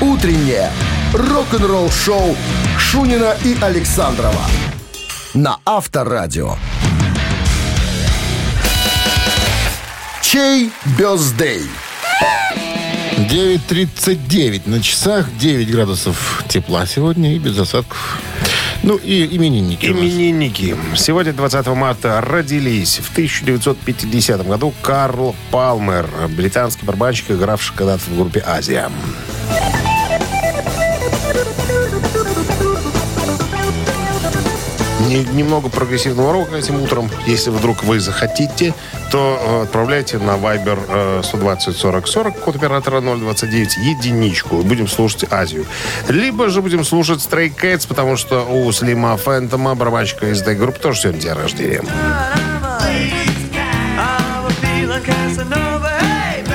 Утреннее 0.00 0.70
рок-н-ролл-шоу 1.14 2.36
Шунина 2.78 3.36
и 3.44 3.56
Александрова 3.60 4.44
на 5.34 5.58
Авторадио. 5.64 6.56
Чей 10.22 10.70
бездей? 10.98 11.68
9.39 13.28 14.62
на 14.66 14.80
часах, 14.82 15.26
9 15.38 15.70
градусов 15.70 16.44
тепла 16.48 16.86
сегодня 16.86 17.34
и 17.34 17.38
без 17.38 17.58
осадков. 17.58 18.18
Ну 18.82 18.96
и 18.96 19.36
именинники. 19.36 19.86
Именинники. 19.86 20.74
Сегодня, 20.96 21.32
20 21.34 21.66
марта, 21.68 22.20
родились 22.22 22.98
в 22.98 23.10
1950 23.12 24.46
году 24.46 24.72
Карл 24.80 25.36
Палмер, 25.50 26.08
британский 26.30 26.86
барабанщик, 26.86 27.30
игравший 27.32 27.74
когда-то 27.76 28.02
в 28.10 28.16
группе 28.16 28.42
«Азия». 28.46 28.90
Не- 35.08 35.24
Немного 35.34 35.68
прогрессивного 35.68 36.32
рока 36.32 36.56
этим 36.56 36.80
утром. 36.82 37.10
Если 37.26 37.50
вдруг 37.50 37.82
вы 37.84 38.00
захотите, 38.00 38.74
то 39.10 39.38
э, 39.40 39.62
отправляйте 39.64 40.18
на 40.18 40.36
Viber 40.36 40.78
э, 40.88 41.22
120 41.24 41.76
40 41.76 42.06
40, 42.06 42.38
код 42.40 42.56
оператора 42.56 43.00
029, 43.00 43.76
единичку. 43.76 44.62
Будем 44.62 44.88
слушать 44.88 45.24
Азию. 45.30 45.66
Либо 46.08 46.48
же 46.48 46.62
будем 46.62 46.84
слушать 46.84 47.18
Stray 47.18 47.52
Cats, 47.54 47.86
потому 47.88 48.16
что 48.16 48.44
у 48.44 48.70
Слима 48.72 49.16
Фэнтома, 49.16 49.74
барабанщика 49.74 50.26
из 50.30 50.42
этой 50.42 50.54
группы, 50.54 50.78
тоже 50.78 51.00
сегодня 51.00 51.20
день 51.20 51.32
рождения. 51.32 51.82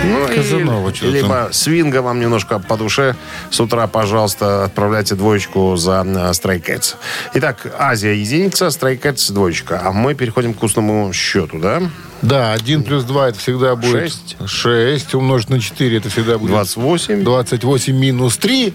Ну, 0.05 0.31
и- 0.31 0.35
Казанова 0.35 0.93
что-то. 0.93 1.11
либо 1.11 1.49
свинга 1.51 2.01
вам 2.01 2.19
немножко 2.19 2.59
по 2.59 2.77
душе. 2.77 3.15
С 3.49 3.59
утра, 3.59 3.87
пожалуйста, 3.87 4.65
отправляйте 4.65 5.15
двоечку 5.15 5.75
за 5.77 6.01
Stray 6.31 6.63
Cats. 6.63 6.95
Итак, 7.33 7.65
Азия 7.77 8.13
единица, 8.13 8.67
Stray 8.67 8.99
Cats 8.99 9.31
двоечка. 9.33 9.81
А 9.83 9.91
мы 9.91 10.13
переходим 10.13 10.53
к 10.53 10.57
вкусному 10.57 11.11
счету, 11.13 11.59
да? 11.59 11.81
Да, 12.21 12.53
1 12.53 12.83
плюс 12.83 13.03
2 13.03 13.29
это 13.29 13.39
всегда 13.39 13.75
будет... 13.75 14.11
Шесть. 14.11 14.37
6 14.45 15.15
умножить 15.15 15.49
на 15.49 15.59
4 15.59 15.97
это 15.97 16.09
всегда 16.09 16.37
будет... 16.37 16.51
28, 16.51 17.23
28 17.23 17.95
минус 17.95 18.37
3, 18.37 18.73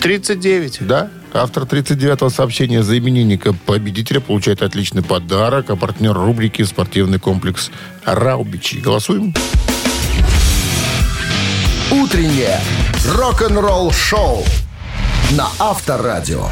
39. 0.00 0.78
да? 0.86 1.10
Автор 1.32 1.62
39-го 1.62 2.28
сообщения 2.28 2.82
за 2.82 2.98
именинника 2.98 3.52
победителя 3.52 4.20
получает 4.20 4.62
отличный 4.62 5.02
подарок, 5.02 5.70
а 5.70 5.76
партнер 5.76 6.12
рубрики 6.12 6.62
«Спортивный 6.62 7.20
комплекс 7.20 7.70
Раубичи». 8.04 8.78
Голосуем? 8.78 9.32
Утреннее 11.92 12.60
рок-н-ролл-шоу 13.04 14.44
на 15.32 15.48
Авторадио. 15.58 16.44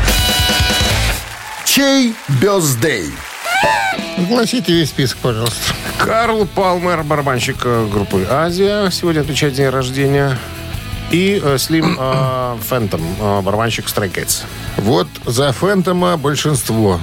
Чей 1.65 2.17
бездей? 2.41 3.13
Огласите 4.17 4.73
весь 4.73 4.89
список, 4.89 5.19
пожалуйста. 5.19 5.75
Карл 5.97 6.45
Палмер, 6.45 7.05
барабанщик 7.05 7.59
э, 7.65 7.87
группы 7.87 8.27
«Азия», 8.29 8.91
сегодня 8.91 9.21
отмечает 9.21 9.55
день 9.55 9.69
рождения. 9.69 10.37
И 11.13 11.41
э, 11.41 11.57
Слим 11.57 11.97
э, 11.97 12.57
Фэнтом, 12.69 13.03
э, 13.21 13.41
барабанщик 13.43 13.87
Stray 13.87 14.13
Cats. 14.13 14.43
Вот 14.77 15.07
за 15.25 15.53
Фэнтома 15.53 16.17
большинство. 16.17 17.01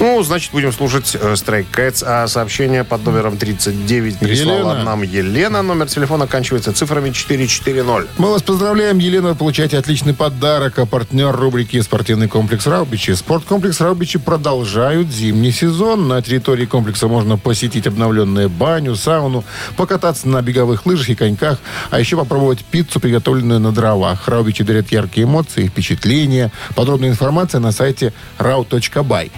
Ну, 0.00 0.22
значит, 0.22 0.52
будем 0.52 0.72
слушать 0.72 1.16
э, 1.18 1.32
Stray 1.34 1.64
Cats. 1.70 2.04
А 2.06 2.26
сообщение 2.26 2.84
под 2.84 3.04
номером 3.04 3.36
39 3.36 4.18
прислала 4.18 4.72
Елена. 4.72 4.84
нам 4.84 5.02
Елена. 5.02 5.62
Номер 5.62 5.86
телефона 5.86 6.24
оканчивается 6.24 6.72
цифрами 6.72 7.10
440. 7.10 8.08
Мы 8.18 8.30
вас 8.30 8.42
поздравляем, 8.42 8.98
Елена, 8.98 9.30
вы 9.30 9.34
получаете 9.34 9.78
отличный 9.78 10.12
подарок, 10.12 10.78
а 10.78 10.86
партнер 10.86 11.34
рубрики 11.34 11.80
«Спортивный 11.80 12.28
комплекс 12.28 12.66
Раубичи». 12.66 13.12
Спорткомплекс 13.12 13.80
Раубичи 13.80 14.18
продолжают 14.18 15.08
зимний 15.08 15.52
сезон. 15.52 16.08
На 16.08 16.20
территории 16.22 16.66
комплекса 16.66 17.06
можно 17.08 17.38
посетить 17.38 17.86
обновленную 17.86 18.50
баню, 18.50 18.96
сауну, 18.96 19.44
покататься 19.76 20.28
на 20.28 20.42
беговых 20.42 20.86
лыжах 20.86 21.10
и 21.10 21.14
коньках, 21.14 21.58
а 21.90 22.00
еще 22.00 22.16
попробовать 22.16 22.64
пиццу, 22.64 23.00
приготовленную 23.00 23.60
на 23.60 23.72
дровах. 23.72 24.26
Раубичи 24.28 24.64
дарят 24.64 24.90
яркие 24.90 25.24
эмоции, 25.24 25.68
впечатления. 25.68 26.50
Подробная 26.74 27.10
информация 27.10 27.60
на 27.60 27.72
сайте 27.72 28.12
rau.by. 28.38 29.30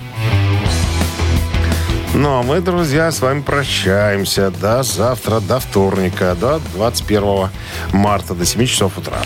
Ну, 2.19 2.39
а 2.39 2.43
мы, 2.43 2.61
друзья, 2.62 3.12
с 3.12 3.21
вами 3.21 3.43
прощаемся 3.43 4.51
до 4.51 4.83
завтра, 4.83 5.39
до 5.41 5.61
вторника, 5.61 6.35
до 6.35 6.61
21 6.73 7.51
марта, 7.93 8.35
до 8.35 8.47
7 8.47 8.64
часов 8.64 8.97
утра. 8.97 9.19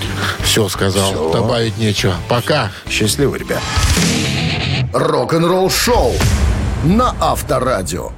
Все 0.43 0.69
сказал, 0.69 1.13
Всё. 1.13 1.33
добавить 1.33 1.79
нечего. 1.79 2.15
Пока. 2.29 2.73
Счастливо, 2.89 3.37
ребят. 3.37 3.61
Рок-н-ролл-шоу 4.93 6.15
на 6.83 7.15
Авторадио. 7.21 8.11